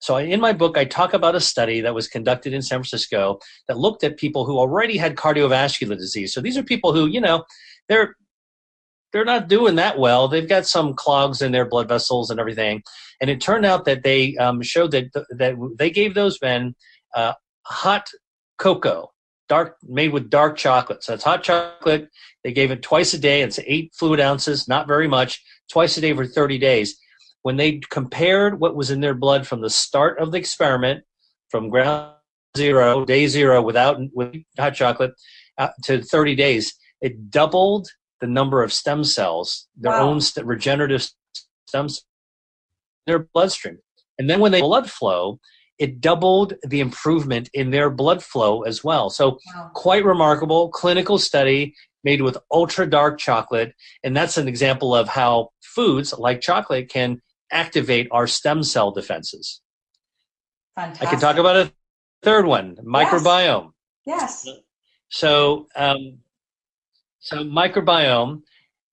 So 0.00 0.16
in 0.16 0.40
my 0.40 0.52
book, 0.52 0.76
I 0.76 0.84
talk 0.84 1.14
about 1.14 1.36
a 1.36 1.40
study 1.40 1.80
that 1.80 1.94
was 1.94 2.08
conducted 2.08 2.52
in 2.52 2.60
San 2.60 2.78
Francisco 2.78 3.38
that 3.68 3.78
looked 3.78 4.02
at 4.02 4.16
people 4.16 4.44
who 4.44 4.58
already 4.58 4.96
had 4.96 5.14
cardiovascular 5.14 5.96
disease. 5.96 6.34
So 6.34 6.40
these 6.40 6.58
are 6.58 6.62
people 6.64 6.92
who, 6.92 7.06
you 7.06 7.20
know, 7.20 7.44
they're 7.88 8.16
they're 9.12 9.24
not 9.24 9.48
doing 9.48 9.76
that 9.76 9.98
well. 9.98 10.28
They've 10.28 10.48
got 10.48 10.66
some 10.66 10.94
clogs 10.94 11.42
in 11.42 11.52
their 11.52 11.66
blood 11.66 11.88
vessels 11.88 12.30
and 12.30 12.40
everything. 12.40 12.82
And 13.20 13.30
it 13.30 13.40
turned 13.40 13.66
out 13.66 13.84
that 13.84 14.02
they 14.02 14.36
um, 14.36 14.62
showed 14.62 14.90
that 14.92 15.12
that 15.12 15.54
they 15.78 15.90
gave 15.90 16.14
those 16.14 16.38
men 16.40 16.74
uh, 17.14 17.34
hot 17.66 18.08
cocoa, 18.58 19.10
dark 19.48 19.76
made 19.82 20.12
with 20.12 20.30
dark 20.30 20.56
chocolate. 20.56 21.04
So 21.04 21.14
it's 21.14 21.24
hot 21.24 21.42
chocolate. 21.42 22.08
They 22.42 22.52
gave 22.52 22.70
it 22.70 22.82
twice 22.82 23.14
a 23.14 23.18
day. 23.18 23.42
It's 23.42 23.60
eight 23.66 23.92
fluid 23.98 24.20
ounces, 24.20 24.66
not 24.66 24.88
very 24.88 25.08
much. 25.08 25.42
Twice 25.70 25.96
a 25.96 26.00
day 26.00 26.12
for 26.14 26.26
30 26.26 26.58
days. 26.58 26.98
When 27.42 27.56
they 27.56 27.80
compared 27.90 28.60
what 28.60 28.76
was 28.76 28.90
in 28.90 29.00
their 29.00 29.14
blood 29.14 29.46
from 29.46 29.60
the 29.60 29.70
start 29.70 30.18
of 30.20 30.32
the 30.32 30.38
experiment, 30.38 31.04
from 31.48 31.68
ground 31.68 32.14
zero, 32.56 33.04
day 33.04 33.26
zero, 33.26 33.60
without 33.62 33.98
with 34.14 34.34
hot 34.58 34.74
chocolate, 34.74 35.12
uh, 35.58 35.68
to 35.84 36.02
30 36.02 36.34
days, 36.34 36.74
it 37.00 37.30
doubled 37.30 37.88
the 38.22 38.28
number 38.28 38.62
of 38.62 38.72
stem 38.72 39.04
cells, 39.04 39.68
their 39.76 39.92
wow. 39.92 40.08
own 40.08 40.20
st- 40.20 40.46
regenerative 40.46 41.02
stem 41.66 41.88
cells, 41.88 42.04
their 43.06 43.18
bloodstream. 43.34 43.78
And 44.18 44.30
then 44.30 44.40
when 44.40 44.52
they 44.52 44.60
blood 44.60 44.88
flow, 44.88 45.40
it 45.78 46.00
doubled 46.00 46.54
the 46.66 46.78
improvement 46.78 47.50
in 47.52 47.72
their 47.72 47.90
blood 47.90 48.22
flow 48.22 48.62
as 48.62 48.84
well. 48.84 49.10
So 49.10 49.38
wow. 49.54 49.70
quite 49.74 50.04
remarkable 50.04 50.70
clinical 50.70 51.18
study 51.18 51.74
made 52.04 52.22
with 52.22 52.38
ultra 52.52 52.88
dark 52.88 53.18
chocolate. 53.18 53.74
And 54.04 54.16
that's 54.16 54.38
an 54.38 54.46
example 54.46 54.94
of 54.94 55.08
how 55.08 55.48
foods 55.60 56.14
like 56.16 56.40
chocolate 56.40 56.88
can 56.88 57.20
activate 57.50 58.06
our 58.12 58.28
stem 58.28 58.62
cell 58.62 58.92
defenses. 58.92 59.60
Fantastic. 60.76 61.08
I 61.08 61.10
can 61.10 61.20
talk 61.20 61.36
about 61.38 61.56
a 61.56 61.72
third 62.22 62.46
one, 62.46 62.76
microbiome. 62.76 63.72
Yes. 64.06 64.44
yes. 64.46 64.58
So, 65.08 65.66
um, 65.74 66.18
so 67.22 67.38
microbiome. 67.38 68.42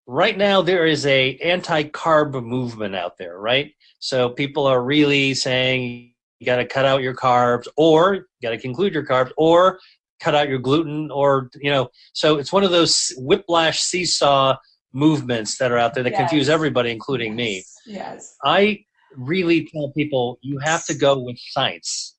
Right 0.08 0.38
now, 0.38 0.62
there 0.62 0.88
is 0.88 1.06
a 1.06 1.36
anti-carb 1.38 2.42
movement 2.44 2.96
out 2.96 3.18
there, 3.18 3.38
right? 3.38 3.72
So 4.00 4.30
people 4.30 4.66
are 4.66 4.82
really 4.82 5.34
saying 5.34 6.14
you 6.40 6.46
got 6.46 6.56
to 6.56 6.66
cut 6.66 6.86
out 6.86 7.02
your 7.02 7.14
carbs, 7.14 7.68
or 7.76 8.16
you 8.16 8.26
got 8.42 8.52
to 8.52 8.58
conclude 8.58 8.94
your 8.94 9.06
carbs, 9.06 9.32
or 9.38 9.80
cut 10.20 10.34
out 10.34 10.50
your 10.50 10.60
gluten, 10.60 11.12
or 11.12 11.50
you 11.60 11.70
know. 11.70 11.90
So 12.14 12.38
it's 12.38 12.54
one 12.54 12.64
of 12.64 12.72
those 12.72 13.12
whiplash 13.18 13.82
seesaw 13.82 14.58
movements 14.94 15.58
that 15.58 15.72
are 15.72 15.78
out 15.78 15.94
there 15.94 16.04
that 16.04 16.12
yes. 16.12 16.20
confuse 16.20 16.50
everybody, 16.50 16.92
including 16.92 17.38
yes. 17.38 17.38
me. 17.38 17.64
Yes. 17.86 18.36
I 18.44 18.84
really 19.16 19.68
tell 19.72 19.92
people 19.92 20.40
you 20.42 20.60
have 20.60 20.86
to 20.86 20.96
go 20.96 21.20
with 21.20 21.38
science. 21.52 22.16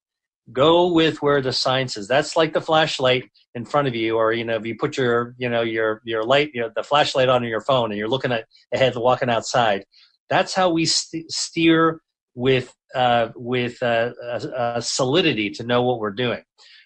Go 0.52 0.92
with 0.92 1.22
where 1.22 1.40
the 1.40 1.52
science 1.52 1.96
is. 1.96 2.06
That's 2.08 2.36
like 2.36 2.52
the 2.52 2.60
flashlight 2.60 3.30
in 3.54 3.64
front 3.64 3.88
of 3.88 3.94
you, 3.94 4.16
or 4.16 4.32
you 4.32 4.44
know, 4.44 4.56
if 4.56 4.64
you 4.64 4.76
put 4.76 4.96
your 4.96 5.34
you 5.38 5.48
know 5.48 5.62
your 5.62 6.00
your 6.04 6.24
light, 6.24 6.50
you 6.54 6.60
know, 6.60 6.70
the 6.74 6.82
flashlight 6.82 7.28
on 7.28 7.44
your 7.44 7.60
phone, 7.60 7.90
and 7.90 7.98
you're 7.98 8.08
looking 8.08 8.32
at 8.32 8.46
ahead, 8.72 8.94
walking 8.96 9.30
outside. 9.30 9.84
That's 10.28 10.54
how 10.54 10.70
we 10.70 10.86
st- 10.86 11.30
steer 11.30 12.00
with 12.34 12.74
uh, 12.94 13.28
with 13.34 13.82
uh, 13.82 14.12
uh, 14.56 14.80
solidity 14.80 15.50
to 15.50 15.64
know 15.64 15.82
what 15.82 15.98
we're 15.98 16.10
doing. 16.10 16.42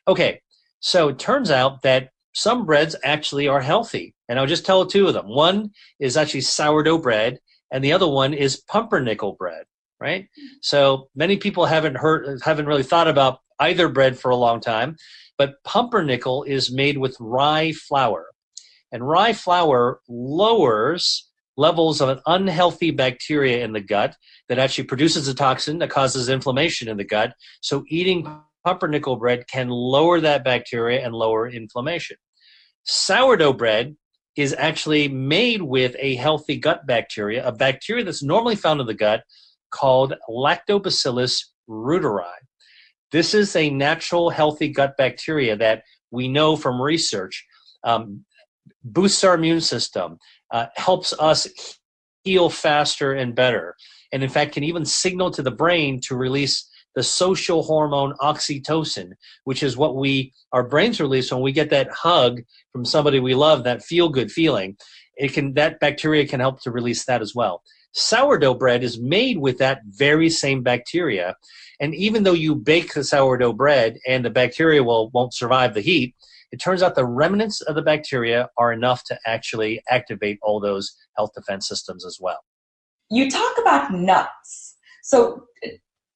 Okay, 0.08 0.40
so 0.80 1.08
it 1.08 1.18
turns 1.18 1.50
out 1.50 1.82
that 1.82 2.10
some 2.34 2.66
breads 2.66 2.96
actually 3.04 3.48
are 3.48 3.60
healthy, 3.60 4.14
and 4.28 4.38
I'll 4.38 4.46
just 4.46 4.66
tell 4.66 4.86
two 4.86 5.06
of 5.06 5.14
them. 5.14 5.28
One 5.28 5.70
is 6.00 6.16
actually 6.16 6.42
sourdough 6.42 6.98
bread, 6.98 7.38
and 7.70 7.84
the 7.84 7.92
other 7.92 8.08
one 8.08 8.34
is 8.34 8.62
pumpernickel 8.68 9.32
bread. 9.32 9.64
Right. 10.00 10.26
So 10.60 11.08
many 11.14 11.36
people 11.36 11.64
haven't 11.64 11.96
heard, 11.96 12.40
haven't 12.42 12.66
really 12.66 12.82
thought 12.82 13.08
about 13.08 13.38
either 13.60 13.88
bread 13.88 14.18
for 14.18 14.30
a 14.30 14.36
long 14.36 14.60
time, 14.60 14.96
but 15.38 15.62
pumpernickel 15.64 16.44
is 16.44 16.72
made 16.72 16.98
with 16.98 17.16
rye 17.20 17.72
flour, 17.72 18.26
and 18.92 19.06
rye 19.06 19.32
flour 19.32 20.00
lowers 20.08 21.30
levels 21.56 22.00
of 22.00 22.08
an 22.08 22.20
unhealthy 22.26 22.90
bacteria 22.90 23.64
in 23.64 23.72
the 23.72 23.80
gut 23.80 24.16
that 24.48 24.58
actually 24.58 24.84
produces 24.84 25.28
a 25.28 25.34
toxin 25.34 25.78
that 25.78 25.90
causes 25.90 26.28
inflammation 26.28 26.88
in 26.88 26.96
the 26.96 27.04
gut. 27.04 27.34
So 27.60 27.84
eating 27.88 28.26
pumpernickel 28.64 29.16
bread 29.16 29.46
can 29.46 29.68
lower 29.68 30.20
that 30.20 30.44
bacteria 30.44 31.04
and 31.04 31.14
lower 31.14 31.48
inflammation. 31.48 32.16
Sourdough 32.84 33.52
bread 33.52 33.96
is 34.36 34.54
actually 34.58 35.08
made 35.08 35.62
with 35.62 35.94
a 35.98 36.16
healthy 36.16 36.56
gut 36.56 36.86
bacteria, 36.86 37.46
a 37.46 37.52
bacteria 37.52 38.04
that's 38.04 38.22
normally 38.22 38.56
found 38.56 38.80
in 38.80 38.86
the 38.86 38.94
gut 38.94 39.22
called 39.70 40.14
Lactobacillus 40.28 41.44
reuteri. 41.68 42.24
This 43.14 43.32
is 43.32 43.54
a 43.54 43.70
natural, 43.70 44.28
healthy 44.28 44.66
gut 44.66 44.96
bacteria 44.98 45.54
that 45.58 45.84
we 46.10 46.26
know 46.26 46.56
from 46.56 46.82
research 46.82 47.46
um, 47.84 48.24
boosts 48.82 49.22
our 49.22 49.36
immune 49.36 49.60
system, 49.60 50.18
uh, 50.50 50.66
helps 50.74 51.14
us 51.20 51.46
heal 52.24 52.50
faster 52.50 53.12
and 53.12 53.32
better, 53.32 53.76
and 54.12 54.24
in 54.24 54.28
fact 54.28 54.54
can 54.54 54.64
even 54.64 54.84
signal 54.84 55.30
to 55.30 55.42
the 55.42 55.52
brain 55.52 56.00
to 56.08 56.16
release 56.16 56.68
the 56.96 57.04
social 57.04 57.62
hormone 57.62 58.14
oxytocin, 58.20 59.12
which 59.44 59.62
is 59.62 59.76
what 59.76 59.94
we 59.94 60.32
our 60.50 60.64
brains 60.64 60.98
release 60.98 61.30
when 61.30 61.40
we 61.40 61.52
get 61.52 61.70
that 61.70 61.92
hug 61.92 62.40
from 62.72 62.84
somebody 62.84 63.20
we 63.20 63.36
love, 63.36 63.62
that 63.62 63.84
feel 63.84 64.08
good 64.08 64.32
feeling. 64.32 64.76
It 65.16 65.32
can 65.32 65.54
that 65.54 65.78
bacteria 65.78 66.26
can 66.26 66.40
help 66.40 66.60
to 66.62 66.72
release 66.72 67.04
that 67.04 67.22
as 67.22 67.32
well. 67.32 67.62
Sourdough 67.92 68.54
bread 68.54 68.82
is 68.82 68.98
made 68.98 69.38
with 69.38 69.58
that 69.58 69.82
very 69.86 70.28
same 70.28 70.64
bacteria, 70.64 71.36
and 71.80 71.94
even 71.94 72.22
though 72.22 72.32
you 72.32 72.54
bake 72.54 72.94
the 72.94 73.04
sourdough 73.04 73.52
bread 73.52 73.98
and 74.06 74.24
the 74.24 74.30
bacteria 74.30 74.82
will 74.82 75.10
won't 75.10 75.34
survive 75.34 75.74
the 75.74 75.80
heat, 75.80 76.14
it 76.52 76.58
turns 76.58 76.82
out 76.82 76.94
the 76.94 77.04
remnants 77.04 77.60
of 77.62 77.74
the 77.74 77.82
bacteria 77.82 78.48
are 78.56 78.72
enough 78.72 79.02
to 79.04 79.18
actually 79.26 79.82
activate 79.88 80.38
all 80.42 80.60
those 80.60 80.94
health 81.16 81.30
defense 81.34 81.66
systems 81.66 82.06
as 82.06 82.18
well. 82.20 82.38
You 83.10 83.30
talk 83.30 83.58
about 83.60 83.92
nuts. 83.92 84.76
So 85.02 85.46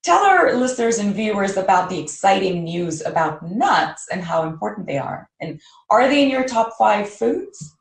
tell 0.05 0.25
our 0.25 0.55
listeners 0.55 0.99
and 0.99 1.15
viewers 1.15 1.57
about 1.57 1.91
the 1.91 1.99
exciting 1.99 2.65
news 2.65 3.05
about 3.05 3.43
nuts 3.51 4.07
and 4.11 4.23
how 4.23 4.45
important 4.45 4.87
they 4.87 4.99
are. 4.99 5.29
And 5.41 5.61
are 5.91 6.09
they 6.09 6.23
in 6.23 6.31
your 6.31 6.45
top 6.45 6.75
five 6.79 7.09
foods? 7.09 7.75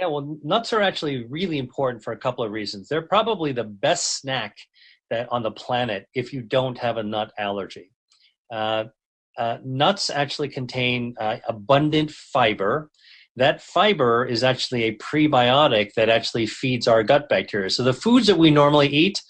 Yeah, 0.00 0.06
well, 0.06 0.38
nuts 0.42 0.72
are 0.72 0.80
actually 0.80 1.26
really 1.26 1.58
important 1.58 2.02
for 2.02 2.14
a 2.14 2.16
couple 2.16 2.42
of 2.42 2.52
reasons. 2.52 2.88
They're 2.88 3.02
probably 3.02 3.52
the 3.52 3.64
best 3.64 4.18
snack 4.18 4.56
that 5.10 5.28
on 5.30 5.42
the 5.42 5.50
planet 5.50 6.06
if 6.14 6.32
you 6.32 6.40
don't 6.40 6.78
have 6.78 6.96
a 6.96 7.02
nut 7.02 7.32
allergy. 7.38 7.90
Uh, 8.50 8.84
uh, 9.36 9.58
nuts 9.62 10.08
actually 10.08 10.48
contain 10.48 11.14
uh, 11.20 11.36
abundant 11.46 12.10
fiber. 12.10 12.90
That 13.36 13.60
fiber 13.60 14.24
is 14.24 14.42
actually 14.42 14.84
a 14.84 14.96
prebiotic 14.96 15.92
that 15.96 16.08
actually 16.08 16.46
feeds 16.46 16.88
our 16.88 17.02
gut 17.02 17.28
bacteria. 17.28 17.68
So 17.68 17.82
the 17.82 17.92
foods 17.92 18.26
that 18.28 18.38
we 18.38 18.50
normally 18.50 18.88
eat, 18.88 19.20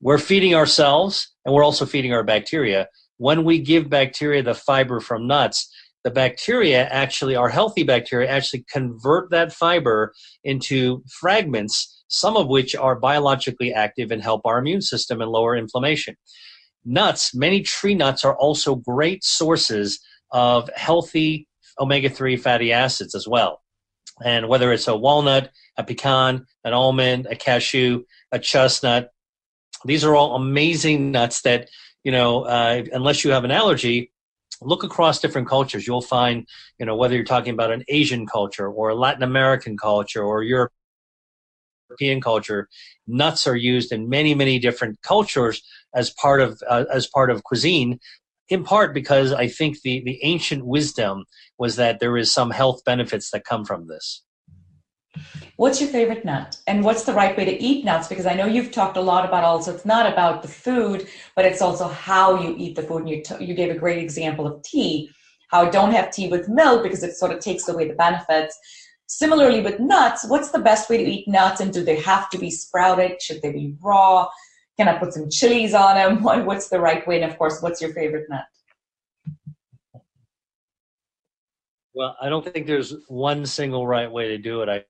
we're 0.00 0.16
feeding 0.16 0.54
ourselves 0.54 1.30
and 1.44 1.54
we're 1.54 1.64
also 1.64 1.84
feeding 1.84 2.14
our 2.14 2.24
bacteria. 2.24 2.88
When 3.18 3.44
we 3.44 3.58
give 3.58 3.90
bacteria 3.90 4.42
the 4.42 4.54
fiber 4.54 4.98
from 5.00 5.26
nuts, 5.26 5.70
the 6.06 6.10
bacteria 6.12 6.86
actually, 6.86 7.34
our 7.34 7.48
healthy 7.48 7.82
bacteria, 7.82 8.30
actually 8.30 8.64
convert 8.72 9.30
that 9.30 9.52
fiber 9.52 10.12
into 10.44 11.02
fragments, 11.20 12.04
some 12.06 12.36
of 12.36 12.46
which 12.46 12.76
are 12.76 12.94
biologically 12.94 13.74
active 13.74 14.12
and 14.12 14.22
help 14.22 14.42
our 14.44 14.58
immune 14.58 14.82
system 14.82 15.20
and 15.20 15.30
lower 15.30 15.56
inflammation 15.56 16.14
nuts, 16.86 17.34
many 17.34 17.60
tree 17.60 17.94
nuts 17.94 18.24
are 18.24 18.36
also 18.36 18.76
great 18.76 19.24
sources 19.24 20.00
of 20.30 20.70
healthy 20.74 21.48
omega 21.78 22.08
3 22.08 22.36
fatty 22.36 22.72
acids 22.72 23.14
as 23.14 23.28
well. 23.28 23.60
And 24.24 24.48
whether 24.48 24.72
it's 24.72 24.88
a 24.88 24.96
walnut, 24.96 25.50
a 25.76 25.84
pecan, 25.84 26.46
an 26.64 26.72
almond, 26.72 27.26
a 27.30 27.36
cashew, 27.36 28.04
a 28.32 28.38
chestnut, 28.38 29.10
these 29.84 30.04
are 30.04 30.14
all 30.14 30.36
amazing 30.36 31.10
nuts 31.10 31.42
that, 31.42 31.68
you 32.02 32.12
know, 32.12 32.44
uh, 32.44 32.82
unless 32.92 33.24
you 33.24 33.32
have 33.32 33.44
an 33.44 33.50
allergy, 33.50 34.10
look 34.62 34.82
across 34.82 35.20
different 35.20 35.48
cultures. 35.48 35.86
You'll 35.86 36.02
find, 36.02 36.46
you 36.78 36.86
know, 36.86 36.96
whether 36.96 37.14
you're 37.14 37.24
talking 37.24 37.52
about 37.52 37.72
an 37.72 37.84
Asian 37.88 38.26
culture 38.26 38.68
or 38.68 38.90
a 38.90 38.94
Latin 38.94 39.22
American 39.22 39.76
culture 39.76 40.22
or 40.22 40.42
Europe 40.42 40.72
European 41.88 42.20
culture, 42.20 42.68
nuts 43.06 43.46
are 43.46 43.56
used 43.56 43.92
in 43.92 44.08
many, 44.08 44.34
many 44.34 44.58
different 44.58 45.00
cultures 45.02 45.62
as 45.94 46.10
part 46.10 46.40
of 46.40 46.60
uh, 46.68 46.84
as 46.92 47.06
part 47.06 47.30
of 47.30 47.44
cuisine. 47.44 47.98
In 48.48 48.62
part 48.64 48.94
because 48.94 49.32
I 49.32 49.48
think 49.48 49.80
the 49.82 50.02
the 50.04 50.18
ancient 50.22 50.66
wisdom 50.66 51.24
was 51.58 51.76
that 51.76 52.00
there 52.00 52.16
is 52.16 52.32
some 52.32 52.50
health 52.50 52.84
benefits 52.84 53.30
that 53.30 53.44
come 53.44 53.64
from 53.64 53.86
this. 53.88 54.22
What's 55.56 55.80
your 55.80 55.90
favorite 55.90 56.24
nut? 56.24 56.58
And 56.66 56.84
what's 56.84 57.04
the 57.04 57.12
right 57.12 57.36
way 57.36 57.44
to 57.44 57.62
eat 57.62 57.84
nuts? 57.84 58.08
Because 58.08 58.26
I 58.26 58.34
know 58.34 58.46
you've 58.46 58.72
talked 58.72 58.96
a 58.96 59.00
lot 59.00 59.24
about 59.24 59.44
also, 59.44 59.74
it's 59.74 59.84
not 59.84 60.10
about 60.10 60.42
the 60.42 60.48
food, 60.48 61.08
but 61.34 61.44
it's 61.44 61.62
also 61.62 61.88
how 61.88 62.42
you 62.42 62.54
eat 62.58 62.76
the 62.76 62.82
food. 62.82 63.02
And 63.02 63.08
you, 63.08 63.22
t- 63.22 63.44
you 63.44 63.54
gave 63.54 63.70
a 63.70 63.78
great 63.78 63.98
example 63.98 64.46
of 64.46 64.62
tea, 64.62 65.10
how 65.50 65.70
don't 65.70 65.92
have 65.92 66.10
tea 66.10 66.28
with 66.28 66.48
milk 66.48 66.82
because 66.82 67.02
it 67.02 67.16
sort 67.16 67.32
of 67.32 67.40
takes 67.40 67.68
away 67.68 67.88
the 67.88 67.94
benefits. 67.94 68.58
Similarly 69.06 69.60
with 69.60 69.78
nuts, 69.78 70.26
what's 70.28 70.50
the 70.50 70.58
best 70.58 70.90
way 70.90 70.98
to 70.98 71.10
eat 71.10 71.28
nuts 71.28 71.60
and 71.60 71.72
do 71.72 71.84
they 71.84 72.00
have 72.00 72.28
to 72.30 72.38
be 72.38 72.50
sprouted? 72.50 73.22
Should 73.22 73.40
they 73.42 73.52
be 73.52 73.74
raw? 73.80 74.28
Can 74.76 74.88
I 74.88 74.98
put 74.98 75.14
some 75.14 75.30
chilies 75.30 75.72
on 75.72 75.94
them? 75.94 76.22
What's 76.46 76.68
the 76.68 76.80
right 76.80 77.06
way? 77.06 77.22
And 77.22 77.30
of 77.30 77.38
course, 77.38 77.62
what's 77.62 77.80
your 77.80 77.94
favorite 77.94 78.26
nut? 78.28 78.44
Well, 81.94 82.14
I 82.20 82.28
don't 82.28 82.44
think 82.44 82.66
there's 82.66 82.94
one 83.08 83.46
single 83.46 83.86
right 83.86 84.10
way 84.12 84.28
to 84.28 84.36
do 84.36 84.60
it. 84.60 84.68
I, 84.68 84.84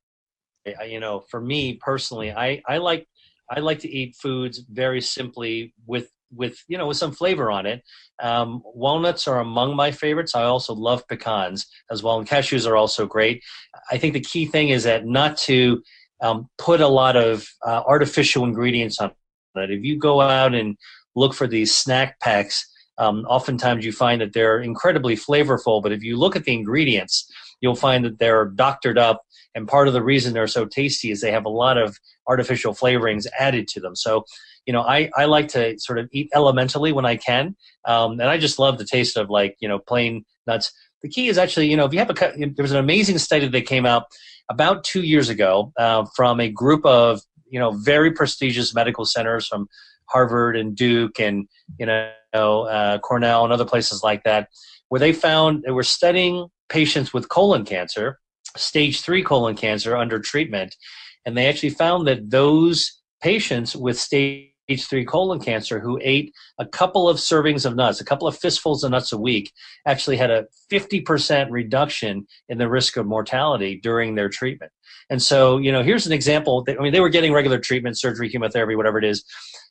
I 0.81 0.85
you 0.85 1.01
know, 1.01 1.21
for 1.31 1.41
me 1.41 1.75
personally, 1.75 2.33
I, 2.33 2.63
I 2.67 2.79
like 2.79 3.07
I 3.51 3.61
like 3.61 3.79
to 3.81 3.89
eat 3.89 4.17
foods 4.17 4.63
very 4.71 5.01
simply 5.01 5.75
with 5.87 6.11
with 6.35 6.59
you 6.69 6.79
know 6.79 6.89
with 6.89 6.97
some 6.97 7.13
flavor 7.13 7.51
on 7.51 7.67
it. 7.67 7.83
Um, 8.21 8.63
walnuts 8.65 9.29
are 9.29 9.41
among 9.41 9.77
my 9.77 9.91
favorites. 9.91 10.35
I 10.35 10.45
also 10.45 10.75
love 10.75 11.07
pecans 11.09 11.67
as 11.91 12.03
well, 12.03 12.19
and 12.19 12.29
cashews 12.29 12.67
are 12.67 12.77
also 12.77 13.07
great. 13.07 13.43
I 13.91 13.99
think 13.99 14.15
the 14.15 14.21
key 14.21 14.47
thing 14.47 14.71
is 14.71 14.85
that 14.85 15.07
not 15.07 15.37
to 15.39 15.83
um, 16.23 16.49
put 16.59 16.81
a 16.81 16.89
lot 16.89 17.17
of 17.17 17.47
uh, 17.65 17.83
artificial 17.87 18.45
ingredients 18.45 19.01
on 19.01 19.13
it. 19.57 19.71
If 19.71 19.85
you 19.85 19.99
go 19.99 20.21
out 20.21 20.55
and 20.55 20.77
look 21.15 21.35
for 21.35 21.47
these 21.47 21.75
snack 21.75 22.21
packs, 22.21 22.67
um, 22.99 23.25
oftentimes 23.29 23.85
you 23.85 23.93
find 23.93 24.21
that 24.21 24.33
they're 24.33 24.61
incredibly 24.61 25.17
flavorful. 25.17 25.83
But 25.83 25.93
if 25.93 26.03
you 26.03 26.17
look 26.17 26.37
at 26.37 26.45
the 26.45 26.55
ingredients, 26.55 27.31
you'll 27.61 27.75
find 27.75 28.05
that 28.05 28.19
they're 28.19 28.47
doctored 28.47 28.99
up. 28.99 29.23
And 29.57 29.67
part 29.67 29.89
of 29.89 29.95
the 29.95 30.03
reason 30.03 30.35
they're 30.35 30.47
so 30.47 30.67
tasty 30.67 31.11
is 31.11 31.21
they 31.21 31.33
have 31.33 31.47
a 31.47 31.49
lot 31.49 31.79
of 31.79 31.99
artificial 32.29 32.75
flavorings 32.75 33.27
added 33.39 33.67
to 33.69 33.81
them. 33.81 33.97
So, 33.97 34.25
you 34.67 34.73
know, 34.73 34.83
I, 34.83 35.11
I 35.17 35.25
like 35.25 35.49
to 35.49 35.79
sort 35.79 35.99
of 35.99 36.09
eat 36.13 36.29
elementally 36.35 36.93
when 36.93 37.07
I 37.07 37.17
can. 37.17 37.57
Um, 37.89 38.13
and 38.13 38.25
I 38.25 38.37
just 38.37 38.59
love 38.59 38.77
the 38.77 38.85
taste 38.85 39.17
of 39.17 39.31
like, 39.31 39.57
you 39.59 39.69
know, 39.69 39.79
plain 39.79 40.25
nuts. 40.47 40.73
The 41.03 41.09
key 41.09 41.29
is 41.29 41.39
actually, 41.39 41.69
you 41.71 41.77
know, 41.77 41.87
if 41.87 41.93
you 41.93 41.99
have 41.99 42.11
a, 42.11 42.15
cut, 42.15 42.35
there 42.39 42.63
was 42.63 42.73
an 42.73 42.79
amazing 42.79 43.19
study 43.19 43.49
that 43.49 43.67
came 43.67 43.87
out 43.87 44.05
about 44.51 44.85
two 44.85 45.03
years 45.03 45.29
ago 45.29 45.73
uh, 45.79 46.05
from 46.15 46.39
a 46.39 46.51
group 46.51 46.85
of, 46.85 47.21
you 47.49 47.59
know, 47.59 47.73
very 47.73 48.13
prestigious 48.13 48.75
medical 48.75 49.05
centers 49.05 49.47
from 49.47 49.69
Harvard 50.11 50.57
and 50.57 50.77
Duke 50.77 51.19
and, 51.19 51.49
you 51.79 51.87
know, 51.87 52.13
uh, 52.35 52.99
Cornell 52.99 53.45
and 53.45 53.53
other 53.53 53.65
places 53.65 54.03
like 54.03 54.23
that, 54.25 54.49
where 54.89 54.99
they 54.99 55.13
found 55.13 55.63
they 55.65 55.73
were 55.73 55.83
studying 55.83 56.49
patients 56.69 57.15
with 57.15 57.29
colon 57.29 57.65
cancer, 57.65 58.19
stage 58.57 59.01
three 59.01 59.23
colon 59.23 59.57
cancer 59.57 59.97
under 59.97 60.19
treatment. 60.19 60.77
And 61.25 61.37
they 61.37 61.47
actually 61.47 61.71
found 61.71 62.07
that 62.07 62.31
those 62.31 63.01
patients 63.21 63.75
with 63.75 63.99
stage 63.99 64.53
three 64.79 65.05
colon 65.05 65.41
cancer 65.41 65.79
who 65.81 65.99
ate 66.03 66.33
a 66.59 66.67
couple 66.67 67.09
of 67.09 67.19
servings 67.19 67.65
of 67.65 67.77
nuts, 67.77 68.01
a 68.01 68.05
couple 68.05 68.27
of 68.27 68.37
fistfuls 68.37 68.85
of 68.85 68.91
nuts 68.91 69.13
a 69.13 69.19
week, 69.19 69.53
actually 69.87 70.17
had 70.17 70.31
a 70.31 70.47
50% 70.73 71.49
reduction 71.51 72.27
in 72.49 72.59
the 72.59 72.69
risk 72.69 72.97
of 72.97 73.07
mortality 73.07 73.79
during 73.83 74.15
their 74.15 74.29
treatment. 74.29 74.73
And 75.09 75.23
so, 75.23 75.59
you 75.59 75.71
know, 75.71 75.83
here's 75.83 76.07
an 76.07 76.13
example. 76.13 76.65
That, 76.65 76.79
I 76.79 76.83
mean, 76.83 76.93
they 76.93 77.01
were 77.01 77.09
getting 77.09 77.33
regular 77.33 77.59
treatment, 77.59 77.99
surgery, 77.99 78.29
chemotherapy, 78.29 78.75
whatever 78.75 78.99
it 78.99 79.05
is. 79.05 79.25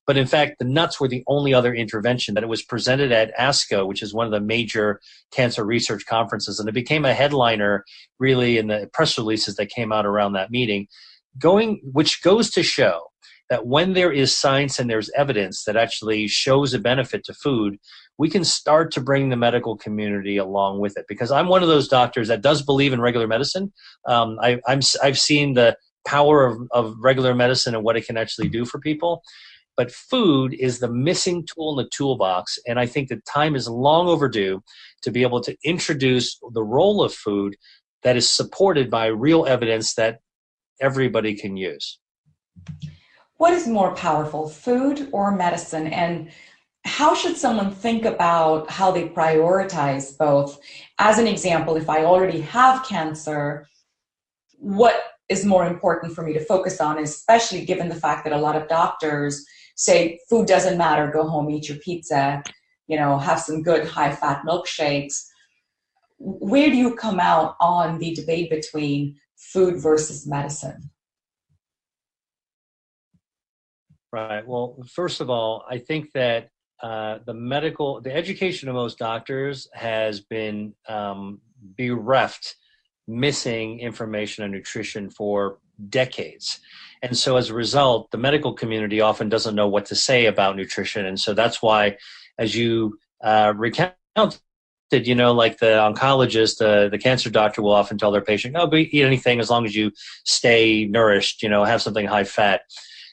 But 0.08 0.18
in 0.18 0.28
fact, 0.28 0.60
the 0.60 0.66
nuts 0.66 1.00
were 1.00 1.08
the 1.08 1.24
only 1.28 1.54
other 1.54 1.74
intervention 1.74 2.36
that 2.36 2.44
it 2.44 2.50
was 2.50 2.62
presented 2.62 3.12
at 3.12 3.36
ASCO, 3.38 3.88
which 3.88 4.04
is 4.04 4.14
one 4.14 4.26
of 4.26 4.32
the 4.32 4.40
major 4.40 5.00
cancer 5.32 5.66
research 5.66 6.06
conferences. 6.06 6.60
And 6.60 6.70
it 6.70 6.74
became 6.74 7.06
a 7.06 7.14
headliner 7.14 7.84
really 8.20 8.58
in 8.58 8.68
the 8.68 8.90
press 8.94 9.18
releases 9.18 9.56
that 9.56 9.70
came 9.70 9.92
out 9.92 10.06
around 10.06 10.34
that 10.34 10.52
meeting, 10.52 10.88
going, 11.40 11.82
which 11.92 12.22
goes 12.22 12.50
to 12.52 12.64
show 12.64 13.02
that 13.50 13.68
when 13.68 13.94
there 13.94 14.12
is 14.12 14.36
science 14.36 14.80
and 14.80 14.90
there's 14.90 15.12
evidence 15.16 15.66
that 15.66 15.78
actually 15.78 16.28
shows 16.28 16.74
a 16.74 16.80
benefit 16.80 17.24
to 17.26 17.34
food, 17.34 17.78
we 18.18 18.30
can 18.30 18.44
start 18.44 18.92
to 18.92 19.02
bring 19.02 19.30
the 19.30 19.36
medical 19.36 19.78
community 19.78 20.38
along 20.38 20.80
with 20.80 20.98
it. 20.98 21.06
Because 21.08 21.32
I'm 21.32 21.48
one 21.48 21.62
of 21.62 21.70
those 21.70 21.88
doctors 21.88 22.28
that 22.30 22.42
does 22.42 22.62
believe 22.62 22.94
in 22.94 23.02
regular 23.02 23.28
medicine. 23.28 23.72
Um, 24.08 24.38
I, 24.42 24.60
I'm, 24.68 24.80
I've 25.04 25.20
seen 25.20 25.54
the 25.54 25.78
power 26.06 26.46
of, 26.46 26.58
of 26.72 26.96
regular 27.00 27.36
medicine 27.36 27.76
and 27.76 27.84
what 27.84 27.98
it 27.98 28.06
can 28.06 28.18
actually 28.18 28.48
do 28.48 28.66
for 28.66 28.80
people. 28.80 29.22
But 29.78 29.92
food 29.92 30.54
is 30.54 30.80
the 30.80 30.92
missing 30.92 31.46
tool 31.46 31.78
in 31.78 31.86
the 31.86 31.90
toolbox. 31.90 32.58
And 32.68 32.80
I 32.80 32.86
think 32.86 33.10
the 33.10 33.22
time 33.28 33.56
is 33.56 33.68
long 33.68 34.08
overdue 34.08 34.62
to 35.02 35.12
be 35.12 35.22
able 35.22 35.42
to 35.42 35.56
introduce 35.64 36.40
the 36.54 36.64
role 36.64 37.04
of 37.04 37.14
food 37.14 37.56
that 38.04 38.16
is 38.16 38.30
supported 38.30 38.90
by 38.90 39.08
real 39.08 39.46
evidence 39.46 39.96
that 39.96 40.20
everybody 40.82 41.36
can 41.36 41.58
use 41.58 42.00
what 43.38 43.54
is 43.54 43.68
more 43.68 43.94
powerful, 43.96 44.48
food 44.48 45.10
or 45.12 45.32
medicine? 45.32 45.88
And 45.88 46.30
how 46.86 47.16
should 47.16 47.36
someone 47.36 47.72
think 47.72 48.06
about 48.06 48.70
how 48.70 48.92
they 48.92 49.10
prioritize 49.10 50.18
both? 50.18 50.60
As 51.00 51.18
an 51.18 51.28
example, 51.28 51.76
if 51.76 51.90
I 51.90 52.06
already 52.06 52.42
have 52.42 52.86
cancer, 52.86 53.68
what 54.58 54.96
is 55.28 55.44
more 55.44 55.66
important 55.66 56.14
for 56.14 56.22
me 56.22 56.34
to 56.34 56.40
focus 56.40 56.80
on, 56.80 57.00
especially 57.00 57.66
given 57.66 57.90
the 57.90 57.96
fact 57.96 58.24
that 58.24 58.34
a 58.34 58.38
lot 58.38 58.56
of 58.56 58.68
doctors 58.68 59.44
say 59.76 60.20
food 60.30 60.48
doesn't 60.48 60.78
matter, 60.78 61.12
go 61.12 61.28
home, 61.28 61.50
eat 61.50 61.70
your 61.70 61.78
pizza, 61.78 62.44
you 62.88 62.98
know, 62.98 63.18
have 63.18 63.40
some 63.40 63.62
good 63.62 63.88
high 63.88 64.14
fat 64.14 64.44
milkshakes. 64.48 65.26
Where 66.18 66.70
do 66.70 66.76
you 66.76 66.96
come 66.96 67.20
out 67.20 67.56
on 67.60 68.00
the 68.00 68.14
debate 68.14 68.50
between 68.50 69.18
food 69.36 69.82
versus 69.82 70.26
medicine? 70.26 70.90
Right. 74.12 74.48
Well, 74.48 74.78
first 74.94 75.20
of 75.20 75.30
all, 75.30 75.66
I 75.70 75.78
think 75.78 76.14
that 76.14 76.50
uh, 76.82 77.20
the 77.26 77.34
medical, 77.34 78.00
the 78.00 78.16
education 78.16 78.70
of 78.70 78.76
most 78.76 78.98
doctors 78.98 79.68
has 79.74 80.22
been 80.22 80.74
um, 80.88 81.42
bereft, 81.78 82.56
missing 83.08 83.80
information 83.80 84.44
on 84.46 84.52
nutrition 84.52 85.10
for 85.10 85.60
decades. 85.90 86.60
And 87.06 87.16
so 87.18 87.38
as 87.38 87.52
a 87.52 87.54
result, 87.54 88.10
the 88.10 88.18
medical 88.18 88.54
community 88.54 89.00
often 89.00 89.30
doesn't 89.30 89.54
know 89.54 89.68
what 89.68 89.86
to 89.88 89.96
say 89.96 90.26
about 90.26 90.56
nutrition. 90.56 91.06
And 91.06 91.20
so 91.20 91.36
that's 91.36 91.62
why, 91.62 91.98
as 92.40 92.56
you 92.56 92.98
uh, 93.24 93.54
recounted, 93.56 93.94
you 94.92 95.14
know, 95.14 95.32
like 95.32 95.60
the 95.60 95.68
oncologist, 95.68 96.66
uh, 96.66 96.90
the 96.90 96.98
cancer 96.98 97.30
doctor 97.30 97.62
will 97.62 97.74
often 97.74 98.00
tell 98.00 98.12
their 98.12 98.24
patient, 98.24 98.56
oh, 98.58 98.74
eat 98.74 99.04
anything 99.04 99.40
as 99.40 99.52
long 99.52 99.66
as 99.66 99.76
you 99.76 99.92
stay 100.24 100.86
nourished, 100.86 101.44
you 101.44 101.50
know, 101.50 101.64
have 101.64 101.82
something 101.82 102.08
high 102.08 102.24
fat 102.24 102.62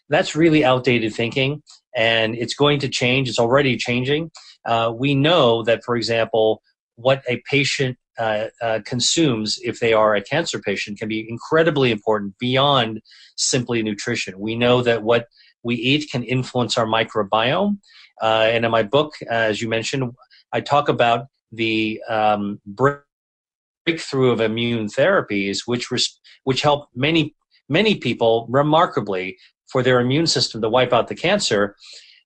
that's 0.08 0.36
really 0.36 0.64
outdated 0.64 1.14
thinking 1.14 1.62
and 1.94 2.34
it's 2.34 2.54
going 2.54 2.78
to 2.80 2.88
change. 2.88 3.28
It's 3.28 3.38
already 3.38 3.76
changing. 3.76 4.30
Uh, 4.64 4.92
we 4.94 5.14
know 5.14 5.62
that, 5.64 5.84
for 5.84 5.96
example, 5.96 6.62
what 6.96 7.22
a 7.28 7.42
patient 7.50 7.98
uh, 8.18 8.46
uh, 8.60 8.80
consumes 8.84 9.58
if 9.62 9.80
they 9.80 9.92
are 9.92 10.14
a 10.14 10.22
cancer 10.22 10.60
patient 10.60 10.98
can 10.98 11.08
be 11.08 11.26
incredibly 11.28 11.90
important 11.90 12.36
beyond 12.38 13.00
simply 13.36 13.82
nutrition. 13.82 14.38
We 14.38 14.54
know 14.56 14.82
that 14.82 15.02
what 15.02 15.26
we 15.62 15.76
eat 15.76 16.10
can 16.10 16.22
influence 16.24 16.76
our 16.76 16.86
microbiome. 16.86 17.78
Uh, 18.20 18.48
and 18.50 18.64
in 18.64 18.70
my 18.70 18.82
book, 18.82 19.14
as 19.30 19.62
you 19.62 19.68
mentioned, 19.68 20.12
I 20.52 20.60
talk 20.60 20.88
about 20.88 21.26
the 21.50 22.02
um, 22.08 22.60
breakthrough 22.66 24.30
of 24.30 24.40
immune 24.40 24.86
therapies, 24.86 25.60
which 25.66 25.90
res- 25.90 26.20
which 26.44 26.62
help 26.62 26.88
many 26.94 27.34
many 27.68 27.96
people 27.96 28.46
remarkably 28.50 29.38
for 29.70 29.82
their 29.82 30.00
immune 30.00 30.26
system 30.26 30.60
to 30.60 30.68
wipe 30.68 30.92
out 30.92 31.08
the 31.08 31.14
cancer. 31.14 31.76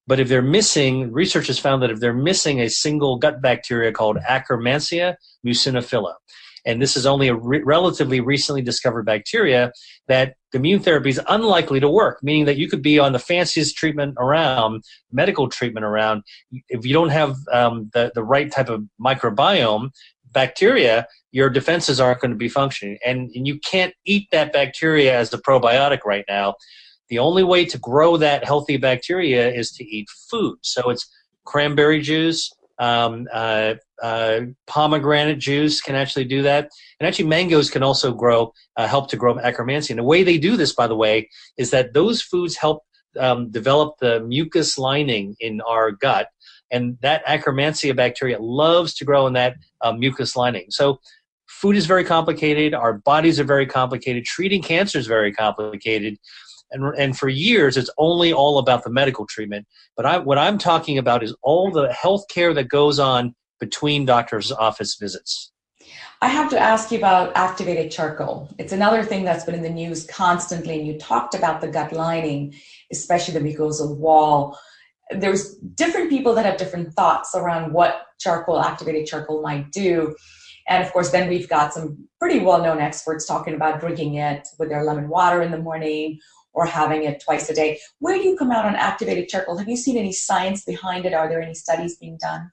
But 0.06 0.20
if 0.20 0.28
they're 0.28 0.42
missing, 0.42 1.12
research 1.12 1.48
has 1.48 1.58
found 1.58 1.82
that 1.82 1.90
if 1.90 2.00
they're 2.00 2.14
missing 2.14 2.60
a 2.60 2.70
single 2.70 3.16
gut 3.18 3.42
bacteria 3.42 3.92
called 3.92 4.18
Akkermansia 4.28 5.16
muciniphila, 5.44 6.14
and 6.64 6.82
this 6.82 6.96
is 6.96 7.06
only 7.06 7.28
a 7.28 7.34
re- 7.34 7.62
relatively 7.64 8.20
recently 8.20 8.62
discovered 8.62 9.04
bacteria, 9.04 9.72
that 10.08 10.34
immune 10.52 10.80
therapy 10.80 11.10
is 11.10 11.20
unlikely 11.28 11.80
to 11.80 11.88
work, 11.88 12.18
meaning 12.22 12.44
that 12.46 12.56
you 12.56 12.68
could 12.68 12.82
be 12.82 12.98
on 12.98 13.12
the 13.12 13.18
fanciest 13.18 13.76
treatment 13.76 14.16
around, 14.18 14.82
medical 15.12 15.48
treatment 15.48 15.84
around. 15.84 16.22
If 16.68 16.84
you 16.84 16.92
don't 16.92 17.10
have 17.10 17.36
um, 17.52 17.90
the, 17.94 18.10
the 18.14 18.24
right 18.24 18.50
type 18.50 18.68
of 18.68 18.84
microbiome, 19.00 19.90
bacteria, 20.32 21.06
your 21.30 21.48
defenses 21.48 22.00
aren't 22.00 22.20
going 22.20 22.30
to 22.30 22.36
be 22.36 22.48
functioning. 22.48 22.98
And, 23.04 23.30
and 23.34 23.46
you 23.46 23.58
can't 23.60 23.94
eat 24.04 24.28
that 24.32 24.52
bacteria 24.52 25.16
as 25.18 25.30
the 25.30 25.38
probiotic 25.38 26.00
right 26.04 26.24
now 26.28 26.54
the 27.08 27.18
only 27.18 27.44
way 27.44 27.64
to 27.64 27.78
grow 27.78 28.16
that 28.16 28.44
healthy 28.44 28.76
bacteria 28.76 29.52
is 29.52 29.70
to 29.72 29.84
eat 29.84 30.08
food. 30.30 30.58
So 30.62 30.90
it's 30.90 31.08
cranberry 31.44 32.00
juice, 32.00 32.52
um, 32.78 33.26
uh, 33.32 33.74
uh, 34.02 34.40
pomegranate 34.66 35.38
juice 35.38 35.80
can 35.80 35.94
actually 35.94 36.24
do 36.24 36.42
that. 36.42 36.68
And 37.00 37.06
actually, 37.06 37.26
mangoes 37.26 37.70
can 37.70 37.82
also 37.82 38.12
grow, 38.12 38.52
uh, 38.76 38.86
help 38.86 39.08
to 39.10 39.16
grow 39.16 39.36
Akkermansia. 39.36 39.90
And 39.90 39.98
the 39.98 40.04
way 40.04 40.22
they 40.22 40.38
do 40.38 40.56
this, 40.56 40.74
by 40.74 40.86
the 40.86 40.96
way, 40.96 41.28
is 41.56 41.70
that 41.70 41.94
those 41.94 42.20
foods 42.20 42.56
help 42.56 42.82
um, 43.18 43.50
develop 43.50 43.96
the 44.00 44.20
mucus 44.20 44.76
lining 44.76 45.36
in 45.40 45.60
our 45.62 45.90
gut. 45.90 46.28
And 46.70 46.98
that 47.00 47.24
Akkermansia 47.26 47.96
bacteria 47.96 48.38
loves 48.40 48.92
to 48.94 49.04
grow 49.04 49.26
in 49.26 49.32
that 49.34 49.56
uh, 49.80 49.92
mucus 49.92 50.36
lining. 50.36 50.66
So 50.70 51.00
food 51.46 51.76
is 51.76 51.86
very 51.86 52.04
complicated. 52.04 52.74
Our 52.74 52.94
bodies 52.94 53.40
are 53.40 53.44
very 53.44 53.66
complicated. 53.66 54.24
Treating 54.24 54.62
cancer 54.62 54.98
is 54.98 55.06
very 55.06 55.32
complicated 55.32 56.18
and 56.70 56.94
and 56.96 57.16
for 57.16 57.28
years 57.28 57.76
it's 57.76 57.90
only 57.98 58.32
all 58.32 58.58
about 58.58 58.84
the 58.84 58.90
medical 58.90 59.26
treatment. 59.26 59.66
But 59.96 60.06
I, 60.06 60.18
what 60.18 60.38
I'm 60.38 60.58
talking 60.58 60.98
about 60.98 61.22
is 61.22 61.34
all 61.42 61.70
the 61.70 61.92
health 61.92 62.28
care 62.28 62.54
that 62.54 62.68
goes 62.68 62.98
on 62.98 63.34
between 63.60 64.04
doctors' 64.04 64.52
office 64.52 64.96
visits. 64.96 65.52
I 66.22 66.28
have 66.28 66.50
to 66.50 66.58
ask 66.58 66.90
you 66.90 66.98
about 66.98 67.36
activated 67.36 67.90
charcoal. 67.90 68.48
It's 68.58 68.72
another 68.72 69.04
thing 69.04 69.24
that's 69.24 69.44
been 69.44 69.54
in 69.54 69.62
the 69.62 69.70
news 69.70 70.06
constantly, 70.06 70.78
and 70.78 70.86
you 70.86 70.98
talked 70.98 71.34
about 71.34 71.60
the 71.60 71.68
gut 71.68 71.92
lining, 71.92 72.54
especially 72.90 73.34
the 73.34 73.40
mucosal 73.40 73.96
wall. 73.96 74.58
There's 75.10 75.54
different 75.54 76.10
people 76.10 76.34
that 76.34 76.46
have 76.46 76.56
different 76.56 76.94
thoughts 76.94 77.34
around 77.34 77.72
what 77.72 78.06
charcoal, 78.18 78.60
activated 78.60 79.06
charcoal, 79.06 79.42
might 79.42 79.70
do. 79.72 80.16
And 80.68 80.82
of 80.82 80.92
course, 80.92 81.10
then 81.10 81.28
we've 81.28 81.48
got 81.48 81.72
some 81.72 82.08
pretty 82.18 82.40
well 82.40 82.62
known 82.62 82.80
experts 82.80 83.26
talking 83.26 83.54
about 83.54 83.80
drinking 83.80 84.14
it 84.14 84.48
with 84.58 84.70
their 84.70 84.82
lemon 84.82 85.08
water 85.08 85.42
in 85.42 85.50
the 85.50 85.58
morning 85.58 86.18
or 86.56 86.64
having 86.64 87.04
it 87.04 87.22
twice 87.22 87.48
a 87.50 87.54
day. 87.54 87.78
Where 88.00 88.16
do 88.16 88.26
you 88.26 88.36
come 88.36 88.50
out 88.50 88.64
on 88.64 88.74
activated 88.74 89.28
charcoal? 89.28 89.58
Have 89.58 89.68
you 89.68 89.76
seen 89.76 89.98
any 89.98 90.10
science 90.10 90.64
behind 90.64 91.04
it? 91.04 91.12
Are 91.12 91.28
there 91.28 91.42
any 91.42 91.54
studies 91.54 91.98
being 91.98 92.18
done? 92.20 92.50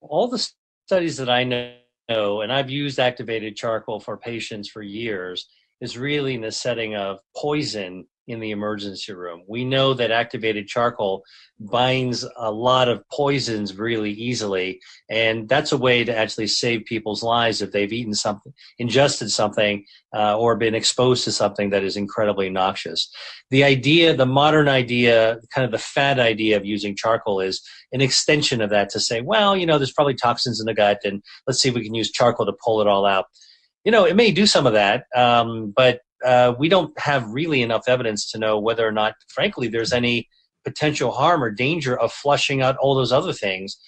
All 0.00 0.26
the 0.26 0.50
studies 0.86 1.18
that 1.18 1.28
I 1.28 1.44
know, 1.44 2.40
and 2.40 2.50
I've 2.50 2.70
used 2.70 2.98
activated 2.98 3.56
charcoal 3.56 4.00
for 4.00 4.16
patients 4.16 4.68
for 4.70 4.82
years, 4.82 5.46
is 5.82 5.98
really 5.98 6.34
in 6.34 6.40
the 6.40 6.50
setting 6.50 6.96
of 6.96 7.20
poison 7.36 8.06
in 8.30 8.40
the 8.40 8.50
emergency 8.50 9.12
room. 9.12 9.42
We 9.48 9.64
know 9.64 9.94
that 9.94 10.10
activated 10.10 10.66
charcoal 10.66 11.24
binds 11.58 12.26
a 12.36 12.50
lot 12.50 12.88
of 12.88 13.02
poisons 13.10 13.76
really 13.76 14.12
easily, 14.12 14.80
and 15.10 15.48
that's 15.48 15.72
a 15.72 15.76
way 15.76 16.04
to 16.04 16.16
actually 16.16 16.46
save 16.46 16.84
people's 16.84 17.22
lives 17.22 17.60
if 17.60 17.72
they've 17.72 17.92
eaten 17.92 18.14
something, 18.14 18.52
ingested 18.78 19.30
something, 19.30 19.84
uh, 20.16 20.38
or 20.38 20.56
been 20.56 20.74
exposed 20.74 21.24
to 21.24 21.32
something 21.32 21.70
that 21.70 21.84
is 21.84 21.96
incredibly 21.96 22.48
noxious. 22.48 23.12
The 23.50 23.64
idea, 23.64 24.14
the 24.14 24.26
modern 24.26 24.68
idea, 24.68 25.38
kind 25.54 25.64
of 25.64 25.70
the 25.70 25.78
fad 25.78 26.18
idea 26.18 26.56
of 26.56 26.64
using 26.64 26.96
charcoal 26.96 27.40
is 27.40 27.60
an 27.92 28.00
extension 28.00 28.60
of 28.60 28.70
that 28.70 28.88
to 28.90 29.00
say, 29.00 29.20
well, 29.20 29.56
you 29.56 29.66
know, 29.66 29.78
there's 29.78 29.92
probably 29.92 30.14
toxins 30.14 30.60
in 30.60 30.66
the 30.66 30.74
gut, 30.74 31.00
and 31.04 31.22
let's 31.46 31.60
see 31.60 31.68
if 31.68 31.74
we 31.74 31.84
can 31.84 31.94
use 31.94 32.10
charcoal 32.10 32.46
to 32.46 32.56
pull 32.64 32.80
it 32.80 32.86
all 32.86 33.04
out. 33.04 33.26
You 33.84 33.92
know, 33.92 34.04
it 34.04 34.16
may 34.16 34.30
do 34.30 34.46
some 34.46 34.66
of 34.66 34.74
that, 34.74 35.04
um, 35.16 35.72
but 35.74 36.00
uh, 36.24 36.54
we 36.58 36.68
don't 36.68 36.98
have 36.98 37.28
really 37.30 37.62
enough 37.62 37.84
evidence 37.88 38.30
to 38.32 38.38
know 38.38 38.58
whether 38.58 38.86
or 38.86 38.92
not, 38.92 39.14
frankly, 39.28 39.68
there's 39.68 39.92
any 39.92 40.28
potential 40.64 41.10
harm 41.10 41.42
or 41.42 41.50
danger 41.50 41.98
of 41.98 42.12
flushing 42.12 42.62
out 42.62 42.76
all 42.76 42.94
those 42.94 43.12
other 43.12 43.32
things. 43.32 43.78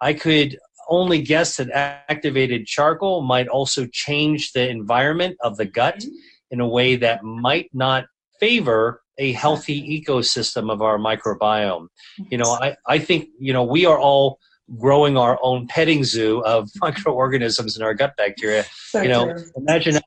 I 0.00 0.14
could 0.14 0.58
only 0.88 1.22
guess 1.22 1.56
that 1.56 1.70
activated 2.08 2.66
charcoal 2.66 3.22
might 3.22 3.48
also 3.48 3.86
change 3.92 4.52
the 4.52 4.68
environment 4.68 5.36
of 5.40 5.56
the 5.56 5.64
gut 5.64 6.04
in 6.50 6.60
a 6.60 6.68
way 6.68 6.96
that 6.96 7.22
might 7.22 7.70
not 7.72 8.04
favor 8.40 9.00
a 9.18 9.32
healthy 9.32 10.02
ecosystem 10.02 10.70
of 10.70 10.82
our 10.82 10.98
microbiome. 10.98 11.86
You 12.30 12.38
know, 12.38 12.50
I, 12.50 12.76
I 12.86 12.98
think, 12.98 13.28
you 13.38 13.52
know, 13.52 13.62
we 13.62 13.86
are 13.86 13.98
all 13.98 14.38
growing 14.78 15.16
our 15.16 15.38
own 15.42 15.66
petting 15.68 16.04
zoo 16.04 16.42
of 16.44 16.68
microorganisms 16.80 17.76
in 17.76 17.82
our 17.82 17.94
gut 17.94 18.14
bacteria. 18.16 18.64
So 18.88 19.02
you 19.02 19.08
know, 19.08 19.32
true. 19.32 19.44
imagine 19.56 20.00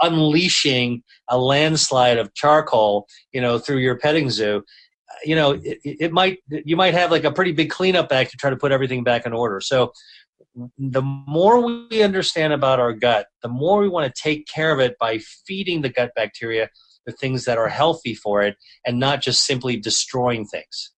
unleashing 0.00 1.02
a 1.28 1.38
landslide 1.38 2.18
of 2.18 2.34
charcoal, 2.34 3.06
you 3.32 3.40
know, 3.40 3.58
through 3.58 3.78
your 3.78 3.98
petting 3.98 4.30
zoo, 4.30 4.62
you 5.24 5.34
know, 5.34 5.52
it, 5.52 5.78
it 5.84 6.12
might 6.12 6.38
you 6.48 6.76
might 6.76 6.94
have 6.94 7.10
like 7.10 7.24
a 7.24 7.32
pretty 7.32 7.52
big 7.52 7.70
cleanup 7.70 8.12
act 8.12 8.30
to 8.30 8.36
try 8.36 8.50
to 8.50 8.56
put 8.56 8.72
everything 8.72 9.04
back 9.04 9.26
in 9.26 9.32
order. 9.32 9.60
So 9.60 9.92
the 10.78 11.02
more 11.02 11.60
we 11.60 12.02
understand 12.02 12.52
about 12.52 12.80
our 12.80 12.92
gut, 12.92 13.26
the 13.42 13.48
more 13.48 13.80
we 13.80 13.88
want 13.88 14.12
to 14.12 14.22
take 14.22 14.46
care 14.46 14.72
of 14.72 14.80
it 14.80 14.96
by 14.98 15.18
feeding 15.46 15.82
the 15.82 15.90
gut 15.90 16.12
bacteria 16.16 16.68
the 17.06 17.12
things 17.12 17.44
that 17.44 17.56
are 17.56 17.68
healthy 17.68 18.14
for 18.14 18.42
it 18.42 18.56
and 18.84 18.98
not 18.98 19.22
just 19.22 19.46
simply 19.46 19.76
destroying 19.76 20.44
things. 20.44 20.92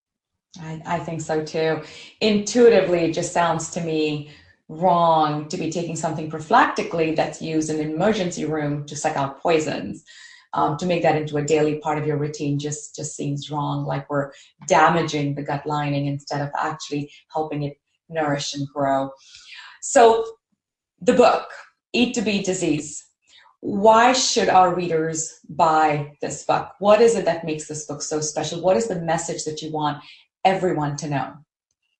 I, 0.60 0.82
I 0.86 0.98
think 0.98 1.20
so 1.20 1.44
too. 1.44 1.82
Intuitively, 2.20 3.00
it 3.00 3.12
just 3.12 3.32
sounds 3.32 3.70
to 3.72 3.80
me 3.80 4.30
wrong 4.68 5.48
to 5.48 5.56
be 5.56 5.70
taking 5.70 5.96
something 5.96 6.30
prophylactically 6.30 7.16
that's 7.16 7.40
used 7.40 7.70
in 7.70 7.80
an 7.80 7.90
emergency 7.90 8.44
room 8.44 8.84
to 8.86 8.96
suck 8.96 9.16
out 9.16 9.40
poisons. 9.40 10.04
Um, 10.54 10.78
to 10.78 10.86
make 10.86 11.02
that 11.02 11.16
into 11.16 11.36
a 11.36 11.44
daily 11.44 11.78
part 11.78 11.98
of 11.98 12.06
your 12.06 12.16
routine 12.16 12.58
just 12.58 12.96
just 12.96 13.14
seems 13.14 13.50
wrong. 13.50 13.84
Like 13.84 14.08
we're 14.08 14.32
damaging 14.66 15.34
the 15.34 15.42
gut 15.42 15.66
lining 15.66 16.06
instead 16.06 16.40
of 16.40 16.48
actually 16.58 17.12
helping 17.30 17.64
it 17.64 17.78
nourish 18.08 18.54
and 18.54 18.66
grow. 18.68 19.10
So, 19.82 20.24
the 21.00 21.12
book, 21.12 21.48
Eat 21.92 22.14
to 22.14 22.22
Beat 22.22 22.46
Disease. 22.46 23.04
Why 23.60 24.12
should 24.12 24.48
our 24.48 24.74
readers 24.74 25.38
buy 25.48 26.12
this 26.22 26.44
book? 26.44 26.70
What 26.78 27.00
is 27.00 27.14
it 27.14 27.24
that 27.24 27.44
makes 27.44 27.68
this 27.68 27.86
book 27.86 28.02
so 28.02 28.20
special? 28.20 28.62
What 28.62 28.76
is 28.76 28.86
the 28.86 29.00
message 29.00 29.44
that 29.44 29.60
you 29.60 29.72
want 29.72 30.02
everyone 30.44 30.96
to 30.98 31.08
know? 31.08 31.34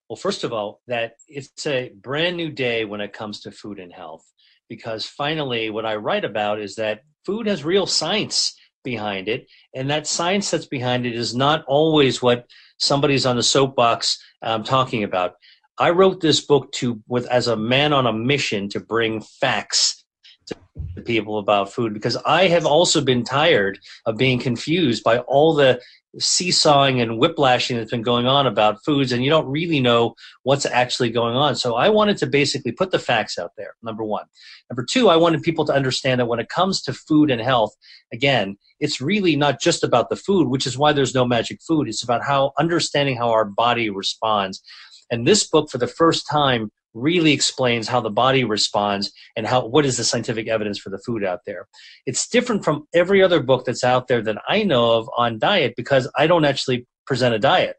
Well, 0.08 0.16
first 0.16 0.42
of 0.42 0.52
all, 0.52 0.80
that 0.86 1.16
it's 1.28 1.66
a 1.66 1.92
brand 2.00 2.36
new 2.36 2.50
day 2.50 2.86
when 2.86 3.02
it 3.02 3.12
comes 3.12 3.40
to 3.40 3.50
food 3.50 3.78
and 3.78 3.92
health, 3.92 4.24
because 4.68 5.04
finally, 5.04 5.68
what 5.68 5.84
I 5.84 5.96
write 5.96 6.24
about 6.24 6.60
is 6.60 6.76
that 6.76 7.02
food 7.26 7.46
has 7.46 7.62
real 7.62 7.86
science 7.86 8.54
behind 8.82 9.28
it, 9.28 9.46
and 9.74 9.90
that 9.90 10.06
science 10.06 10.50
that's 10.50 10.66
behind 10.66 11.04
it 11.04 11.14
is 11.14 11.34
not 11.34 11.62
always 11.66 12.22
what 12.22 12.46
somebody's 12.78 13.26
on 13.26 13.36
the 13.36 13.42
soapbox 13.42 14.18
um, 14.40 14.64
talking 14.64 15.04
about. 15.04 15.34
I 15.78 15.90
wrote 15.90 16.20
this 16.20 16.40
book 16.40 16.72
to 16.72 17.02
with 17.06 17.26
as 17.26 17.46
a 17.46 17.56
man 17.56 17.92
on 17.92 18.06
a 18.06 18.12
mission 18.12 18.70
to 18.70 18.80
bring 18.80 19.20
facts 19.20 20.04
to 20.46 20.56
people 21.04 21.38
about 21.38 21.72
food 21.72 21.92
because 21.92 22.16
I 22.24 22.48
have 22.48 22.66
also 22.66 23.00
been 23.02 23.24
tired 23.24 23.78
of 24.06 24.16
being 24.16 24.38
confused 24.38 25.04
by 25.04 25.18
all 25.18 25.54
the 25.54 25.80
seesawing 26.18 27.00
and 27.00 27.18
whiplashing 27.18 27.76
that's 27.76 27.90
been 27.90 28.02
going 28.02 28.26
on 28.26 28.46
about 28.46 28.82
foods 28.84 29.12
and 29.12 29.22
you 29.22 29.28
don't 29.28 29.46
really 29.46 29.78
know 29.78 30.14
what's 30.42 30.64
actually 30.64 31.10
going 31.10 31.36
on. 31.36 31.54
So 31.54 31.74
i 31.74 31.88
wanted 31.88 32.16
to 32.18 32.26
basically 32.26 32.72
put 32.72 32.90
the 32.90 32.98
facts 32.98 33.38
out 33.38 33.52
there 33.56 33.74
number 33.82 34.02
one. 34.02 34.24
Number 34.70 34.84
two 34.88 35.08
i 35.08 35.16
wanted 35.16 35.42
people 35.42 35.64
to 35.66 35.72
understand 35.72 36.20
that 36.20 36.26
when 36.26 36.40
it 36.40 36.48
comes 36.48 36.80
to 36.82 36.92
food 36.94 37.30
and 37.30 37.40
health 37.40 37.74
again 38.12 38.56
it's 38.80 39.00
really 39.00 39.36
not 39.36 39.60
just 39.60 39.84
about 39.84 40.08
the 40.08 40.16
food 40.16 40.48
which 40.48 40.66
is 40.66 40.78
why 40.78 40.92
there's 40.92 41.14
no 41.14 41.26
magic 41.26 41.60
food. 41.60 41.88
It's 41.88 42.02
about 42.02 42.24
how 42.24 42.52
understanding 42.58 43.16
how 43.16 43.30
our 43.30 43.44
body 43.44 43.90
responds. 43.90 44.62
And 45.10 45.26
this 45.26 45.46
book 45.46 45.70
for 45.70 45.78
the 45.78 45.86
first 45.86 46.26
time 46.30 46.70
really 46.94 47.32
explains 47.32 47.88
how 47.88 48.00
the 48.00 48.10
body 48.10 48.44
responds 48.44 49.12
and 49.36 49.46
how 49.46 49.66
what 49.66 49.86
is 49.86 49.96
the 49.96 50.04
scientific 50.04 50.48
evidence 50.48 50.78
for 50.78 50.90
the 50.90 50.98
food 50.98 51.24
out 51.24 51.40
there. 51.46 51.68
It's 52.06 52.28
different 52.28 52.64
from 52.64 52.86
every 52.94 53.22
other 53.22 53.42
book 53.42 53.64
that's 53.64 53.84
out 53.84 54.08
there 54.08 54.22
that 54.22 54.38
I 54.48 54.62
know 54.62 54.92
of 54.92 55.08
on 55.16 55.38
diet 55.38 55.74
because 55.76 56.10
I 56.16 56.26
don't 56.26 56.44
actually 56.44 56.86
present 57.06 57.34
a 57.34 57.38
diet. 57.38 57.76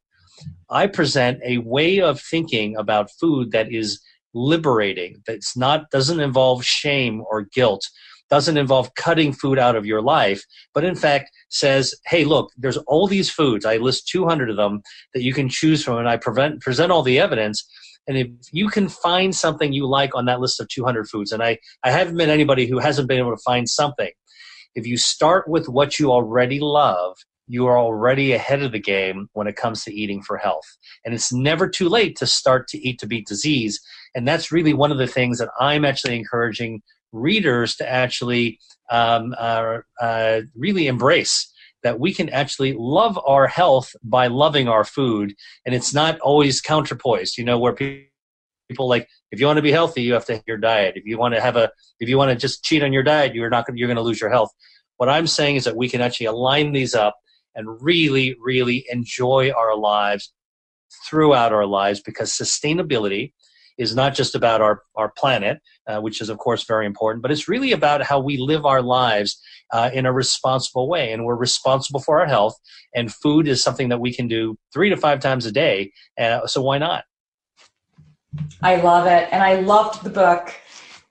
I 0.69 0.87
present 0.87 1.39
a 1.45 1.57
way 1.57 1.99
of 1.99 2.21
thinking 2.21 2.77
about 2.77 3.11
food 3.19 3.51
that 3.51 3.73
is 3.73 3.99
liberating, 4.33 5.21
that's 5.25 5.57
not 5.57 5.89
doesn't 5.89 6.19
involve 6.19 6.63
shame 6.63 7.23
or 7.29 7.47
guilt, 7.51 7.81
doesn't 8.29 8.57
involve 8.57 8.93
cutting 8.95 9.33
food 9.33 9.57
out 9.57 9.75
of 9.75 9.85
your 9.85 10.01
life, 10.01 10.43
but 10.73 10.83
in 10.83 10.95
fact 10.95 11.31
says, 11.49 11.95
hey, 12.05 12.23
look, 12.25 12.51
there's 12.57 12.77
all 12.87 13.07
these 13.07 13.29
foods. 13.29 13.65
I 13.65 13.77
list 13.77 14.07
200 14.07 14.51
of 14.51 14.57
them 14.57 14.81
that 15.13 15.23
you 15.23 15.33
can 15.33 15.49
choose 15.49 15.83
from, 15.83 15.97
and 15.97 16.07
I 16.07 16.17
prevent, 16.17 16.61
present 16.61 16.91
all 16.91 17.01
the 17.01 17.19
evidence 17.19 17.67
and 18.07 18.17
if 18.17 18.27
you 18.51 18.69
can 18.69 18.89
find 18.89 19.35
something 19.35 19.71
you 19.71 19.87
like 19.87 20.15
on 20.15 20.25
that 20.25 20.39
list 20.39 20.59
of 20.59 20.67
200 20.69 21.07
foods, 21.07 21.31
and 21.31 21.43
I, 21.43 21.59
I 21.83 21.91
haven't 21.91 22.15
met 22.15 22.29
anybody 22.29 22.65
who 22.65 22.79
hasn't 22.79 23.07
been 23.07 23.19
able 23.19 23.35
to 23.35 23.43
find 23.43 23.69
something, 23.69 24.11
if 24.75 24.87
you 24.87 24.97
start 24.97 25.47
with 25.47 25.67
what 25.67 25.99
you 25.99 26.11
already 26.11 26.59
love, 26.59 27.17
you 27.47 27.65
are 27.65 27.77
already 27.77 28.31
ahead 28.33 28.61
of 28.61 28.71
the 28.71 28.79
game 28.79 29.27
when 29.33 29.47
it 29.47 29.55
comes 29.55 29.83
to 29.83 29.93
eating 29.93 30.21
for 30.21 30.37
health. 30.37 30.65
And 31.03 31.13
it's 31.13 31.33
never 31.33 31.67
too 31.67 31.89
late 31.89 32.15
to 32.17 32.27
start 32.27 32.67
to 32.69 32.77
eat 32.77 32.99
to 32.99 33.07
beat 33.07 33.27
disease. 33.27 33.79
And 34.15 34.27
that's 34.27 34.51
really 34.51 34.73
one 34.73 34.91
of 34.91 34.99
the 34.99 35.07
things 35.07 35.39
that 35.39 35.49
I'm 35.59 35.83
actually 35.83 36.15
encouraging 36.15 36.81
readers 37.11 37.75
to 37.77 37.91
actually 37.91 38.59
um, 38.91 39.33
uh, 39.37 39.79
uh, 39.99 40.41
really 40.55 40.87
embrace 40.87 41.51
that 41.83 41.99
we 41.99 42.13
can 42.13 42.29
actually 42.29 42.73
love 42.77 43.19
our 43.25 43.47
health 43.47 43.95
by 44.03 44.27
loving 44.27 44.67
our 44.67 44.83
food 44.83 45.33
and 45.65 45.73
it's 45.73 45.93
not 45.93 46.19
always 46.19 46.61
counterpoised 46.61 47.37
you 47.37 47.43
know 47.43 47.57
where 47.57 47.73
people 47.73 48.87
like 48.87 49.07
if 49.31 49.39
you 49.39 49.45
want 49.45 49.57
to 49.57 49.63
be 49.63 49.71
healthy 49.71 50.01
you 50.01 50.13
have 50.13 50.25
to 50.25 50.35
have 50.35 50.43
your 50.47 50.57
diet. 50.57 50.95
If 50.95 51.05
you 51.05 51.17
want 51.17 51.33
to 51.33 51.41
have 51.41 51.55
a 51.55 51.71
if 51.99 52.07
you 52.09 52.17
want 52.17 52.29
to 52.31 52.35
just 52.35 52.63
cheat 52.63 52.83
on 52.83 52.93
your 52.93 53.03
diet 53.03 53.35
you're 53.35 53.49
not 53.49 53.65
going 53.65 53.77
you're 53.77 53.87
going 53.87 53.97
to 53.97 54.03
lose 54.03 54.21
your 54.21 54.29
health. 54.29 54.51
What 54.97 55.09
i'm 55.09 55.27
saying 55.27 55.55
is 55.55 55.63
that 55.63 55.75
we 55.77 55.89
can 55.89 56.01
actually 56.01 56.27
align 56.27 56.73
these 56.73 56.93
up 56.93 57.17
and 57.55 57.81
really 57.81 58.35
really 58.41 58.85
enjoy 58.89 59.51
our 59.51 59.75
lives 59.75 60.33
throughout 61.07 61.53
our 61.53 61.65
lives 61.65 62.01
because 62.01 62.31
sustainability 62.31 63.33
is 63.79 63.95
not 63.95 64.13
just 64.13 64.35
about 64.35 64.61
our, 64.61 64.83
our 64.95 65.11
planet, 65.17 65.59
uh, 65.87 65.99
which 66.01 66.21
is, 66.21 66.29
of 66.29 66.37
course, 66.37 66.65
very 66.65 66.85
important, 66.85 67.21
but 67.21 67.31
it's 67.31 67.47
really 67.47 67.71
about 67.71 68.03
how 68.03 68.19
we 68.19 68.37
live 68.37 68.65
our 68.65 68.81
lives 68.81 69.41
uh, 69.71 69.89
in 69.93 70.05
a 70.05 70.11
responsible 70.11 70.89
way. 70.89 71.13
And 71.13 71.23
we're 71.23 71.35
responsible 71.35 72.01
for 72.01 72.19
our 72.19 72.27
health, 72.27 72.55
and 72.93 73.11
food 73.11 73.47
is 73.47 73.63
something 73.63 73.87
that 73.89 74.01
we 74.01 74.13
can 74.13 74.27
do 74.27 74.57
three 74.73 74.89
to 74.89 74.97
five 74.97 75.21
times 75.21 75.45
a 75.45 75.51
day. 75.51 75.93
Uh, 76.19 76.45
so 76.45 76.61
why 76.61 76.77
not? 76.77 77.05
I 78.61 78.75
love 78.75 79.07
it. 79.07 79.29
And 79.31 79.41
I 79.41 79.61
loved 79.61 80.03
the 80.03 80.09
book. 80.09 80.53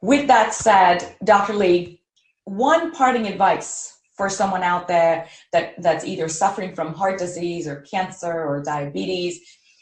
With 0.02 0.28
that 0.28 0.52
said, 0.54 1.16
Dr. 1.24 1.54
Li, 1.54 2.02
one 2.44 2.92
parting 2.92 3.26
advice 3.26 3.98
for 4.16 4.28
someone 4.28 4.62
out 4.62 4.88
there 4.88 5.26
that, 5.52 5.81
that's 5.81 6.05
either 6.05 6.28
suffering 6.28 6.74
from 6.74 6.93
heart 6.93 7.18
disease 7.18 7.66
or 7.66 7.80
cancer 7.82 8.32
or 8.32 8.62
diabetes 8.62 9.40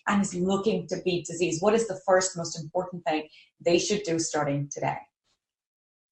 and 0.09 0.23
is 0.23 0.35
looking 0.35 0.87
to 0.89 0.97
beat 1.05 1.27
disease, 1.27 1.61
what 1.61 1.75
is 1.75 1.89
the 1.89 2.01
first 2.07 2.37
most 2.37 2.61
important 2.61 3.05
thing 3.05 3.29
they 3.61 3.79
should 3.79 4.03
do 4.03 4.19
starting 4.19 4.69
today? 4.73 4.97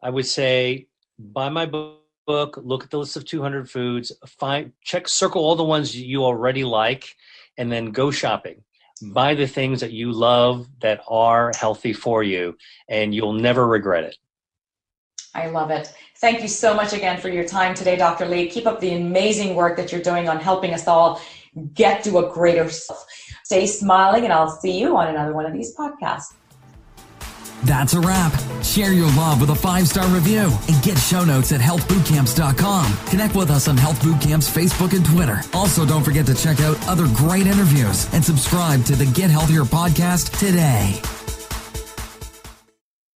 I 0.03 0.11
would 0.11 0.27
say 0.27 0.89
buy 1.19 1.49
my 1.49 1.67
book, 1.67 2.59
look 2.63 2.85
at 2.85 2.91
the 2.91 2.99
list 2.99 3.17
of 3.17 3.25
200 3.25 3.71
foods, 3.71 4.13
find 4.27 4.73
check 4.83 5.09
circle 5.09 5.43
all 5.43 5.57
the 5.57 5.65
ones 5.65 5.97
you 5.97 6.25
already 6.25 6.65
like 6.65 7.15
and 7.57 7.71
then 7.71 7.91
go 7.91 8.11
shopping. 8.11 8.63
Buy 9.03 9.35
the 9.35 9.47
things 9.47 9.81
that 9.81 9.93
you 9.93 10.13
love 10.13 10.69
that 10.81 11.01
are 11.09 11.53
healthy 11.57 11.93
for 11.93 12.23
you 12.23 12.57
and 12.89 13.15
you'll 13.15 13.33
never 13.33 13.67
regret 13.67 14.05
it. 14.05 14.17
I 15.35 15.49
love 15.49 15.71
it. 15.71 15.93
Thank 16.19 16.43
you 16.43 16.49
so 16.49 16.75
much 16.75 16.93
again 16.93 17.21
for 17.21 17.29
your 17.29 17.45
time 17.45 17.75
today, 17.75 17.97
Dr. 17.97 18.27
Li. 18.27 18.49
Keep 18.49 18.67
up 18.67 18.81
the 18.81 18.95
amazing 18.95 19.57
work 19.57 19.77
that 19.77 19.91
you're 19.91 20.01
doing 20.01 20.29
on 20.29 20.39
helping 20.39 20.73
us 20.73 20.87
all 20.87 21.21
get 21.73 22.05
to 22.05 22.19
a 22.19 22.33
greater 22.33 22.69
self. 22.71 23.05
Stay 23.45 23.67
smiling, 23.67 24.25
and 24.25 24.33
I'll 24.33 24.49
see 24.49 24.79
you 24.79 24.97
on 24.97 25.09
another 25.09 25.35
one 25.35 25.47
of 25.47 25.53
these 25.53 25.75
podcasts. 25.77 26.35
That's 27.65 27.95
a 27.95 28.01
wrap. 28.01 28.33
Share 28.63 28.93
your 28.93 29.11
love 29.17 29.41
with 29.41 29.51
a 29.51 29.55
five 29.55 29.89
star 29.89 30.07
review 30.09 30.51
and 30.69 30.83
get 30.83 30.99
show 30.99 31.25
notes 31.25 31.53
at 31.53 31.61
healthbootcamps.com. 31.61 32.97
Connect 33.09 33.35
with 33.35 33.51
us 33.51 33.69
on 33.69 33.77
Health 33.77 34.01
Bootcamp's 34.03 34.51
Facebook 34.51 34.95
and 34.95 35.05
Twitter. 35.05 35.41
Also, 35.55 35.87
don't 35.87 36.03
forget 36.03 36.27
to 36.27 36.35
check 36.35 36.61
out 36.61 36.77
other 36.87 37.07
great 37.15 37.47
interviews 37.47 38.13
and 38.13 38.25
subscribe 38.25 38.85
to 38.85 38.97
the 38.97 39.07
Get 39.07 39.31
Healthier 39.31 39.63
podcast 39.63 40.39
today. 40.39 41.01